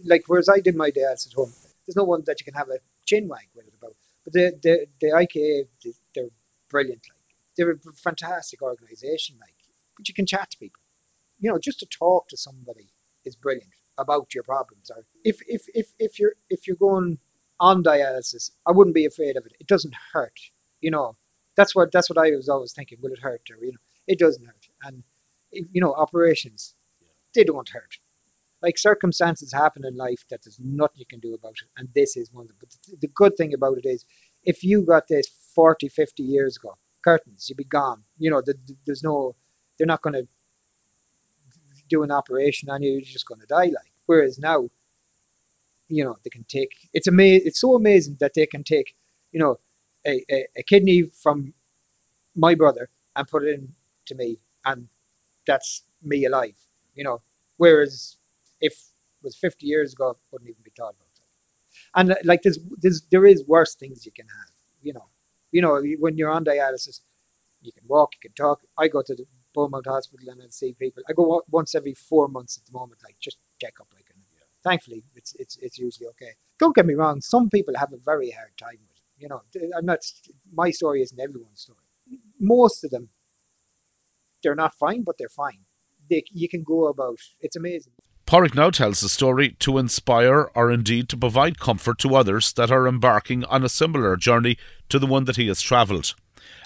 Like 0.05 0.23
whereas 0.27 0.47
I 0.47 0.59
did 0.59 0.75
my 0.75 0.89
dads 0.89 1.27
at 1.27 1.33
home, 1.33 1.53
there's 1.85 1.95
no 1.95 2.03
one 2.03 2.23
that 2.25 2.39
you 2.39 2.45
can 2.45 2.53
have 2.53 2.69
a 2.69 2.79
chin 3.05 3.27
wag 3.27 3.47
with 3.55 3.67
it 3.67 3.73
about. 3.79 3.95
But 4.23 4.33
the 4.33 4.59
the, 4.61 4.85
the 5.01 5.07
IKA, 5.07 5.67
they're 6.15 6.29
brilliant. 6.69 7.07
Like 7.09 7.35
they're 7.57 7.71
a 7.71 7.93
fantastic 7.95 8.61
organisation. 8.61 9.37
Like, 9.39 9.55
but 9.97 10.07
you 10.07 10.13
can 10.13 10.25
chat 10.25 10.51
to 10.51 10.57
people. 10.57 10.81
You 11.39 11.51
know, 11.51 11.59
just 11.59 11.79
to 11.79 11.85
talk 11.85 12.29
to 12.29 12.37
somebody 12.37 12.89
is 13.25 13.35
brilliant 13.35 13.73
about 13.97 14.33
your 14.33 14.43
problems. 14.43 14.89
Or 14.95 15.05
if 15.25 15.41
if 15.47 15.63
if 15.73 15.91
if 15.99 16.19
you're 16.19 16.33
if 16.49 16.67
you're 16.67 16.77
going 16.77 17.17
on 17.61 17.83
dialysis, 17.83 18.49
I 18.67 18.71
wouldn't 18.71 18.95
be 18.95 19.05
afraid 19.05 19.37
of 19.37 19.45
it. 19.45 19.53
It 19.59 19.67
doesn't 19.67 19.93
hurt. 20.11 20.39
You 20.81 20.91
know, 20.91 21.15
that's 21.55 21.73
what 21.75 21.91
that's 21.93 22.09
what 22.09 22.17
I 22.17 22.31
was 22.31 22.49
always 22.49 22.73
thinking. 22.73 22.97
Will 23.01 23.13
it 23.13 23.19
hurt? 23.19 23.47
Or 23.49 23.63
you 23.63 23.71
know, 23.71 23.77
it 24.07 24.19
doesn't 24.19 24.45
hurt. 24.45 24.67
And 24.83 25.03
you 25.51 25.79
know, 25.79 25.93
operations 25.93 26.73
they 27.33 27.43
don't 27.43 27.69
hurt. 27.69 27.97
Like 28.61 28.77
circumstances 28.77 29.53
happen 29.53 29.85
in 29.85 29.95
life 29.95 30.25
that 30.29 30.43
there's 30.43 30.59
nothing 30.59 30.99
you 30.99 31.05
can 31.05 31.19
do 31.19 31.33
about 31.33 31.55
it, 31.63 31.69
and 31.77 31.89
this 31.95 32.17
is 32.17 32.31
one. 32.33 32.45
Of 32.45 32.49
them. 32.49 32.57
But 32.59 32.99
the 32.99 33.07
good 33.07 33.37
thing 33.37 33.53
about 33.53 33.77
it 33.77 33.87
is, 33.87 34.05
if 34.43 34.63
you 34.63 34.83
got 34.83 35.07
this 35.07 35.27
40, 35.55 35.87
50 35.87 36.23
years 36.23 36.57
ago, 36.57 36.77
curtains, 37.03 37.47
you'd 37.49 37.57
be 37.57 37.63
gone. 37.63 38.03
You 38.17 38.31
know, 38.31 38.41
the, 38.41 38.53
the, 38.65 38.75
there's 38.85 39.03
no, 39.03 39.35
they're 39.77 39.87
not 39.87 40.01
going 40.01 40.13
to 40.13 40.27
do 41.89 42.03
an 42.03 42.11
operation 42.11 42.69
on 42.69 42.83
you. 42.83 42.91
You're 42.91 43.01
just 43.01 43.25
going 43.25 43.41
to 43.41 43.47
die. 43.47 43.65
Like 43.65 43.91
whereas 44.05 44.37
now, 44.37 44.69
you 45.91 46.03
know, 46.03 46.17
they 46.23 46.29
can 46.29 46.45
take. 46.45 46.89
It's 46.93 47.07
amazing. 47.07 47.47
It's 47.47 47.61
so 47.61 47.75
amazing 47.75 48.17
that 48.19 48.33
they 48.35 48.45
can 48.45 48.63
take. 48.63 48.95
You 49.31 49.39
know, 49.39 49.59
a, 50.05 50.23
a, 50.31 50.47
a 50.57 50.63
kidney 50.63 51.03
from 51.03 51.53
my 52.35 52.55
brother 52.55 52.89
and 53.15 53.27
put 53.27 53.43
it 53.43 53.53
in 53.53 53.73
to 54.07 54.15
me, 54.15 54.39
and 54.65 54.87
that's 55.47 55.83
me 56.03 56.25
alive. 56.25 56.57
You 56.95 57.03
know, 57.03 57.21
whereas 57.57 58.17
if 58.59 58.73
it 58.73 59.23
was 59.23 59.35
50 59.37 59.65
years 59.65 59.93
ago, 59.93 60.17
wouldn't 60.31 60.49
even 60.49 60.61
be 60.63 60.71
thought 60.77 60.95
about. 60.95 61.07
And 61.95 62.11
uh, 62.11 62.15
like 62.23 62.41
there's, 62.43 62.59
there's 62.81 63.01
there 63.11 63.25
is 63.25 63.43
worse 63.45 63.75
things 63.75 64.05
you 64.05 64.11
can 64.11 64.27
have. 64.27 64.53
You 64.81 64.93
know, 64.93 65.07
you 65.51 65.61
know 65.61 65.81
when 65.99 66.17
you're 66.17 66.29
on 66.29 66.45
dialysis, 66.45 67.01
you 67.61 67.71
can 67.71 67.87
walk, 67.87 68.13
you 68.15 68.29
can 68.29 68.33
talk. 68.35 68.61
I 68.77 68.87
go 68.87 69.01
to 69.01 69.15
the 69.15 69.25
Beaumont 69.53 69.87
Hospital 69.87 70.29
and 70.29 70.41
I 70.41 70.47
see 70.49 70.73
people. 70.73 71.03
I 71.09 71.13
go 71.13 71.43
once 71.49 71.75
every 71.75 71.93
four 71.93 72.27
months 72.27 72.57
at 72.57 72.65
the 72.65 72.77
moment, 72.77 73.01
like 73.03 73.17
just 73.19 73.37
check 73.61 73.75
up. 73.79 73.87
Like. 73.93 74.00
Thankfully, 74.63 75.03
it's 75.15 75.33
it's 75.35 75.57
it's 75.57 75.77
usually 75.77 76.07
okay. 76.09 76.33
Don't 76.59 76.75
get 76.75 76.85
me 76.85 76.93
wrong. 76.93 77.21
Some 77.21 77.49
people 77.49 77.73
have 77.77 77.93
a 77.93 77.97
very 77.97 78.31
hard 78.31 78.55
time 78.57 78.79
with 78.87 78.97
it. 78.97 79.03
you 79.17 79.27
know, 79.27 79.41
I'm 79.77 79.85
not. 79.85 79.99
My 80.53 80.69
story 80.71 81.01
isn't 81.01 81.19
everyone's 81.19 81.61
story. 81.61 81.79
Most 82.39 82.83
of 82.83 82.91
them, 82.91 83.09
they're 84.43 84.55
not 84.55 84.73
fine, 84.75 85.03
but 85.03 85.17
they're 85.17 85.29
fine. 85.29 85.61
They, 86.09 86.23
you 86.31 86.47
can 86.47 86.63
go 86.63 86.87
about. 86.87 87.19
It's 87.39 87.55
amazing. 87.55 87.93
Pádraig 88.27 88.55
now 88.55 88.69
tells 88.69 89.01
the 89.01 89.09
story 89.09 89.57
to 89.59 89.77
inspire 89.77 90.43
or 90.55 90.71
indeed 90.71 91.09
to 91.09 91.17
provide 91.17 91.59
comfort 91.59 91.97
to 91.99 92.15
others 92.15 92.53
that 92.53 92.71
are 92.71 92.87
embarking 92.87 93.43
on 93.45 93.63
a 93.63 93.69
similar 93.69 94.15
journey 94.15 94.57
to 94.89 94.99
the 94.99 95.07
one 95.07 95.25
that 95.25 95.35
he 95.35 95.47
has 95.47 95.61
travelled. 95.61 96.13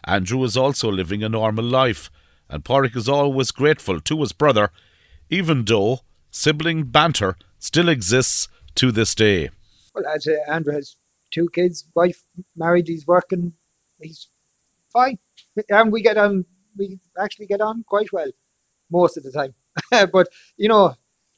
Andrew 0.06 0.44
is 0.44 0.56
also 0.56 0.92
living 0.92 1.24
a 1.24 1.30
normal 1.30 1.66
life, 1.66 2.12
and 2.50 2.64
Pádraig 2.64 2.96
is 2.96 3.10
always 3.10 3.52
grateful 3.52 4.00
to 4.02 4.20
his 4.22 4.32
brother, 4.32 4.70
even 5.30 5.66
though 5.66 6.02
sibling 6.36 6.84
banter 6.84 7.38
still 7.60 7.88
exists 7.88 8.50
to 8.76 8.92
this 8.92 9.16
day. 9.16 9.50
Well, 9.94 10.06
as 10.14 10.28
uh, 10.28 10.52
Andrew 10.52 10.74
has 10.74 10.98
two 11.32 11.48
kids, 11.50 11.86
wife 11.96 12.24
married, 12.56 12.88
he's 12.88 13.08
working, 13.08 13.54
he's 14.02 14.28
fine. 14.92 15.18
And 15.70 15.94
we 15.94 16.02
get 16.02 16.18
on, 16.18 16.46
we 16.78 17.00
actually 17.18 17.46
get 17.48 17.62
on 17.62 17.86
quite 17.88 18.12
well 18.12 18.32
most 18.92 19.16
of 19.16 19.24
the 19.24 19.32
time. 19.32 19.54
but, 20.12 20.28
you 20.58 20.68
know, 20.68 20.96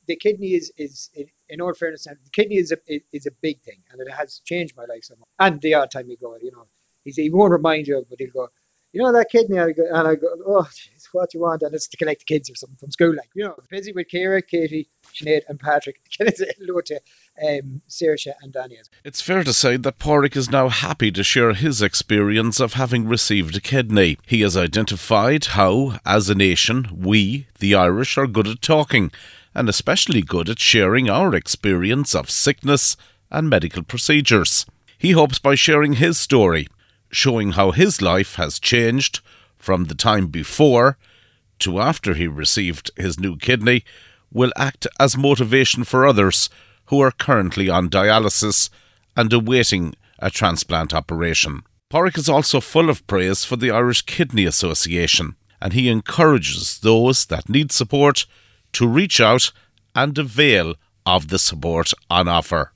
the 0.08 0.16
kidney 0.16 0.54
is, 0.56 0.72
is 0.78 1.12
in 1.48 1.62
all 1.62 1.76
fairness, 1.76 2.06
the 2.06 2.18
kidney 2.32 2.58
is 2.58 2.72
a, 2.72 2.78
is 3.14 3.28
a 3.28 3.32
big 3.42 3.62
thing 3.62 3.84
and 3.92 4.02
it 4.02 4.12
has 4.12 4.42
changed 4.46 4.76
my 4.76 4.86
life 4.86 5.04
so 5.04 5.16
much. 5.20 5.30
And 5.40 5.62
the 5.62 5.76
odd 5.76 5.92
time 5.92 6.10
you 6.10 6.18
go, 6.18 6.36
you 6.42 6.52
know, 6.52 6.66
he 7.04 7.30
won't 7.30 7.52
remind 7.52 7.86
you 7.88 8.04
but 8.10 8.20
he'll 8.20 8.32
go, 8.32 8.50
you 8.94 9.02
know 9.02 9.12
that 9.12 9.30
kidney, 9.30 9.58
and 9.58 9.70
I 9.70 9.74
go, 9.74 9.84
and 9.90 10.08
I 10.08 10.16
go 10.16 10.28
oh, 10.46 10.68
geez, 10.74 11.08
what 11.12 11.34
you 11.34 11.42
want? 11.42 11.62
And 11.62 11.74
it's 11.74 11.88
to 11.90 11.98
collect 11.98 12.22
the 12.22 12.34
kids 12.34 12.50
or 12.50 12.56
something 12.56 12.78
from 12.78 12.92
school, 12.92 13.16
like 13.16 13.30
you 13.36 13.44
know, 13.44 13.56
busy 13.70 13.92
with 13.92 14.08
Kira, 14.14 14.42
Katie, 14.46 14.90
Sinead, 15.14 15.42
and 15.48 15.60
Patrick. 15.60 15.98
Hello 16.20 16.82
to 16.86 16.96
um, 17.46 17.82
Saoirse 17.90 18.34
and 18.42 18.54
Danny? 18.54 18.78
It's 19.04 19.22
fair 19.22 19.44
to 19.44 19.54
say 19.54 19.78
that 19.78 20.00
Pádraig 20.00 20.36
is 20.36 20.50
now 20.50 20.70
happy 20.70 21.12
to 21.12 21.24
share 21.24 21.54
his 21.54 21.82
experience 21.82 22.60
of 22.60 22.74
having 22.74 23.08
received 23.08 23.58
a 23.58 23.62
kidney. 23.62 24.18
He 24.26 24.42
has 24.42 24.56
identified 24.56 25.46
how, 25.46 26.00
as 26.06 26.30
a 26.30 26.36
nation, 26.36 26.88
we, 26.96 27.48
the 27.60 27.76
Irish, 27.76 28.18
are 28.18 28.28
good 28.28 28.48
at 28.48 28.62
talking, 28.62 29.12
and 29.54 29.68
especially 29.68 30.22
good 30.22 30.50
at 30.50 30.60
sharing 30.60 31.10
our 31.10 31.36
experience 31.36 32.16
of 32.16 32.30
sickness 32.30 32.96
and 33.30 33.50
medical 33.50 33.84
procedures. 33.84 34.66
He 34.98 35.12
hopes 35.12 35.40
by 35.40 35.56
sharing 35.56 35.94
his 35.94 36.18
story 36.18 36.68
showing 37.10 37.52
how 37.52 37.72
his 37.72 38.02
life 38.02 38.36
has 38.36 38.60
changed 38.60 39.22
from 39.58 39.86
the 39.86 39.96
time 39.96 40.28
before 40.28 40.98
to 41.60 41.80
after 41.80 42.14
he 42.14 42.28
received 42.28 42.92
his 42.96 43.20
new 43.20 43.36
kidney 43.36 43.84
will 44.32 44.52
act 44.56 44.88
as 45.00 45.18
motivation 45.18 45.84
for 45.84 46.06
others 46.06 46.50
who 46.86 47.00
are 47.00 47.12
currently 47.12 47.70
on 47.70 47.90
dialysis 47.90 48.70
and 49.16 49.32
awaiting 49.34 49.96
a 50.20 50.30
transplant 50.30 50.94
operation. 50.94 51.64
Pádraig 51.92 52.18
is 52.18 52.30
also 52.30 52.60
full 52.60 52.90
of 52.90 53.06
praise 53.08 53.46
for 53.46 53.56
the 53.56 53.72
Irish 53.72 54.02
Kidney 54.02 54.46
Association, 54.46 55.36
and 55.62 55.74
he 55.74 55.90
encourages 55.90 56.80
those 56.80 57.26
that 57.28 57.50
need 57.50 57.72
support 57.72 58.26
to 58.74 58.88
reach 58.88 59.22
out 59.22 59.52
and 59.96 60.18
avail 60.18 60.76
of 61.06 61.30
the 61.30 61.40
support 61.40 61.94
on 62.10 62.28
offer. 62.28 62.74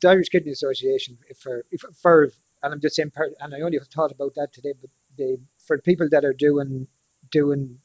the 0.00 0.08
Irish 0.08 0.28
Kidney 0.28 0.52
Association 0.52 1.18
for 1.36 1.64
for 1.78 2.30
and 2.62 2.74
I'm 2.74 2.80
just 2.80 2.96
saying, 2.96 3.12
and 3.40 3.54
I 3.54 3.60
only 3.60 3.78
thought 3.92 4.12
about 4.12 4.34
that 4.34 4.52
today, 4.52 4.74
but 4.80 4.90
they 5.16 5.38
for 5.58 5.78
people 5.78 6.08
that 6.10 6.24
are 6.24 6.32
doing 6.32 6.88
doing 7.30 7.78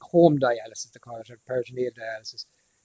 home 0.00 0.38
dialysis, 0.38 0.92
they 0.92 1.00
call 1.00 1.18
it, 1.18 1.30
or 1.30 1.38
peritoneal 1.46 1.90
dialysis. 1.90 2.44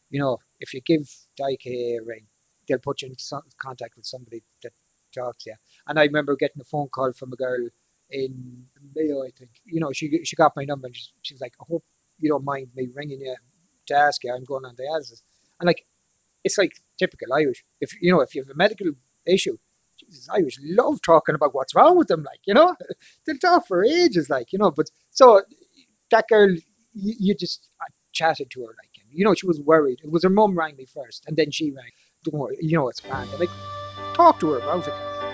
You 0.09 0.19
know, 0.19 0.39
if 0.59 0.73
you 0.73 0.81
give 0.81 1.09
the 1.37 1.43
IKA 1.43 1.99
a 1.99 2.03
ring, 2.03 2.27
they'll 2.67 2.79
put 2.79 3.01
you 3.01 3.09
in 3.09 3.15
contact 3.57 3.95
with 3.95 4.05
somebody 4.05 4.43
that 4.63 4.73
talks 5.13 5.43
to 5.43 5.51
you. 5.51 5.55
And 5.87 5.99
I 5.99 6.03
remember 6.03 6.35
getting 6.35 6.61
a 6.61 6.65
phone 6.65 6.89
call 6.89 7.11
from 7.13 7.33
a 7.33 7.35
girl 7.35 7.69
in 8.09 8.65
Mayo, 8.95 9.23
I 9.23 9.29
think. 9.37 9.51
You 9.65 9.79
know, 9.79 9.91
she 9.91 10.23
she 10.23 10.35
got 10.35 10.55
my 10.55 10.65
number 10.65 10.87
and 10.87 10.95
she's, 10.95 11.13
she's 11.21 11.41
like, 11.41 11.53
I 11.61 11.65
hope 11.67 11.85
you 12.19 12.29
don't 12.29 12.43
mind 12.43 12.69
me 12.75 12.87
ringing 12.93 13.21
you 13.21 13.35
to 13.87 13.95
ask 13.95 14.23
you. 14.23 14.33
I'm 14.33 14.43
going 14.43 14.65
on 14.65 14.75
dialysis. 14.75 15.21
And 15.59 15.67
like, 15.67 15.85
it's 16.43 16.57
like 16.57 16.73
typical 16.97 17.33
Irish. 17.33 17.63
If 17.79 17.93
you 18.01 18.11
know, 18.11 18.21
if 18.21 18.35
you 18.35 18.41
have 18.41 18.49
a 18.49 18.55
medical 18.57 18.91
issue, 19.25 19.57
Jesus, 20.11 20.29
Irish 20.29 20.57
love 20.63 21.01
talking 21.01 21.35
about 21.35 21.55
what's 21.55 21.73
wrong 21.75 21.97
with 21.97 22.07
them. 22.07 22.23
Like, 22.23 22.39
you 22.45 22.53
know, 22.53 22.75
they'll 23.25 23.37
talk 23.37 23.67
for 23.67 23.83
ages. 23.83 24.29
Like, 24.29 24.51
you 24.51 24.59
know, 24.59 24.71
but 24.71 24.91
so 25.09 25.41
that 26.11 26.27
girl, 26.27 26.49
you, 26.93 27.15
you 27.19 27.35
just 27.35 27.67
I 27.81 27.85
chatted 28.11 28.51
to 28.51 28.61
her 28.61 28.67
like, 28.67 28.91
you 29.09 29.25
know, 29.25 29.33
she 29.33 29.47
was 29.47 29.59
worried. 29.61 29.99
It 30.03 30.11
was 30.11 30.23
her 30.23 30.29
mum 30.29 30.57
rang 30.57 30.75
me 30.75 30.85
first, 30.85 31.23
and 31.27 31.37
then 31.37 31.51
she 31.51 31.71
rang. 31.71 31.91
Don't 32.23 32.39
worry, 32.39 32.57
you 32.61 32.77
know, 32.77 32.87
it's 32.89 32.99
fine. 32.99 33.27
Like, 33.39 33.49
talk 34.13 34.39
to 34.41 34.51
her 34.51 34.59
about 34.59 34.87
it. 34.87 35.30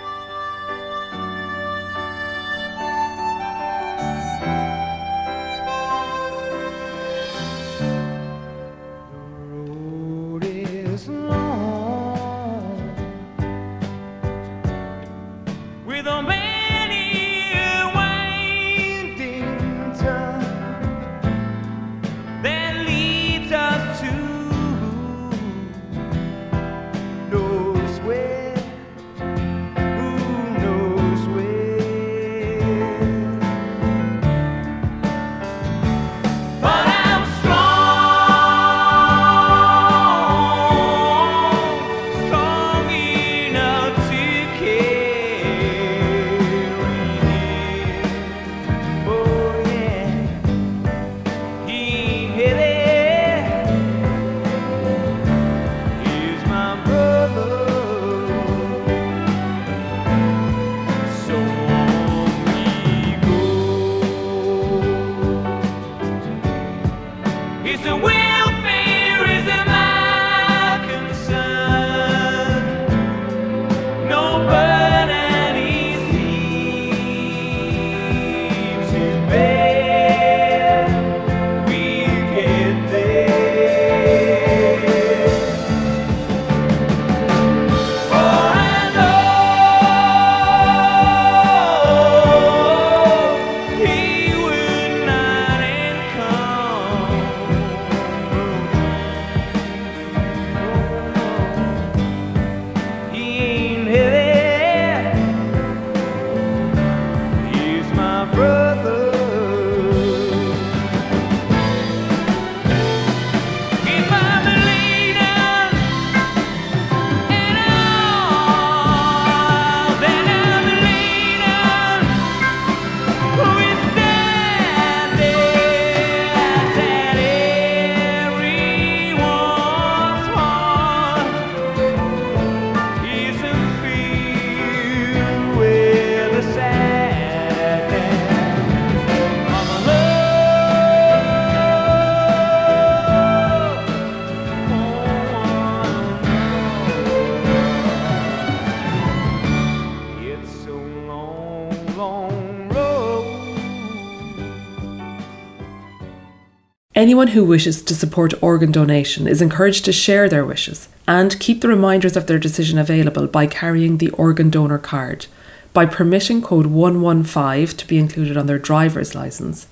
Anyone 156.98 157.28
who 157.28 157.46
wishes 157.46 157.84
to 157.84 157.94
support 157.94 158.34
organ 158.42 158.72
donation 158.72 159.28
is 159.28 159.40
encouraged 159.40 159.86
to 159.86 159.94
share 159.94 160.28
their 160.28 160.44
wishes 160.44 160.88
and 161.08 161.40
keep 161.40 161.62
the 161.62 161.68
reminders 161.68 162.18
of 162.18 162.26
their 162.26 162.40
decision 162.40 162.80
available 162.80 163.28
by 163.28 163.46
carrying 163.46 164.00
the 164.00 164.10
organ 164.10 164.50
donor 164.50 164.80
card, 164.80 165.28
by 165.74 165.86
permitting 165.86 166.42
code 166.42 166.66
115 166.66 167.68
to 167.78 167.86
be 167.86 168.00
included 168.00 168.36
on 168.36 168.48
their 168.48 168.58
driver's 168.58 169.14
license, 169.14 169.68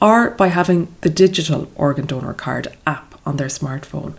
or 0.00 0.30
by 0.30 0.46
having 0.46 0.96
the 1.02 1.10
digital 1.10 1.70
organ 1.74 2.06
donor 2.06 2.32
card 2.32 2.68
app 2.86 3.20
on 3.26 3.36
their 3.36 3.48
smartphone. 3.48 4.14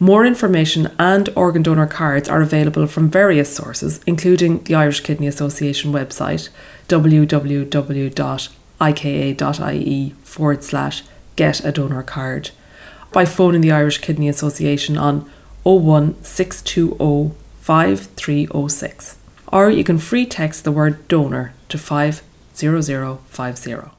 More 0.00 0.24
information 0.24 0.90
and 0.98 1.28
organ 1.36 1.62
donor 1.62 1.86
cards 1.86 2.30
are 2.30 2.40
available 2.40 2.86
from 2.86 3.10
various 3.10 3.54
sources, 3.54 4.00
including 4.06 4.64
the 4.64 4.74
Irish 4.74 5.00
Kidney 5.00 5.26
Association 5.26 5.92
website 5.92 6.48
www.ika.ie 6.88 7.74
forward 10.24 10.64
slash 10.64 11.02
get 11.38 11.64
a 11.64 11.70
donor 11.70 12.02
card 12.02 12.50
by 13.12 13.24
phoning 13.24 13.60
the 13.60 13.70
Irish 13.70 13.98
Kidney 13.98 14.28
Association 14.28 14.98
on 14.98 15.20
01620 15.62 17.32
5306 17.60 19.18
or 19.46 19.70
you 19.70 19.84
can 19.84 19.98
free 19.98 20.26
text 20.26 20.64
the 20.64 20.72
word 20.72 21.06
donor 21.06 21.54
to 21.68 21.78
50050. 21.78 23.97